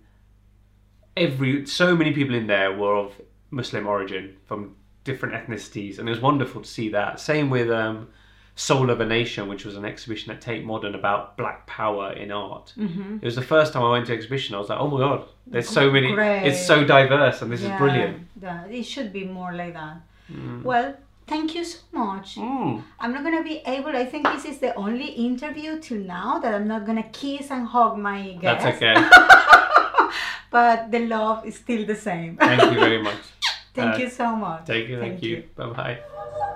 [1.15, 6.11] every so many people in there were of Muslim origin from different ethnicities, and it
[6.11, 7.19] was wonderful to see that.
[7.19, 8.09] Same with um,
[8.55, 12.31] Soul of a Nation, which was an exhibition at Tate Modern about Black power in
[12.31, 12.73] art.
[12.77, 13.17] Mm-hmm.
[13.21, 14.55] It was the first time I went to exhibition.
[14.55, 16.11] I was like, oh my god, there's so many.
[16.13, 16.47] Great.
[16.47, 18.27] It's so diverse, and this Yeah, is brilliant.
[18.41, 19.97] yeah, it should be more like that.
[20.31, 20.63] Mm.
[20.63, 20.95] Well,
[21.25, 22.35] thank you so much.
[22.35, 22.83] Mm.
[22.99, 23.95] I'm not gonna be able.
[23.95, 27.65] I think this is the only interview till now that I'm not gonna kiss and
[27.65, 28.63] hug my guest.
[28.63, 28.95] That's okay.
[30.51, 32.37] but the love is still the same.
[32.37, 33.21] Thank you very much.
[33.73, 34.65] thank uh, you so much.
[34.65, 34.99] Thank you.
[34.99, 35.37] Thank, thank you.
[35.37, 35.43] you.
[35.55, 35.99] Bye bye.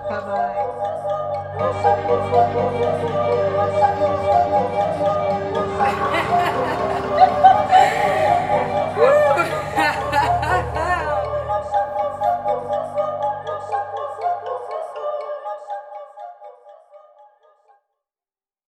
[0.08, 0.68] Bye bye.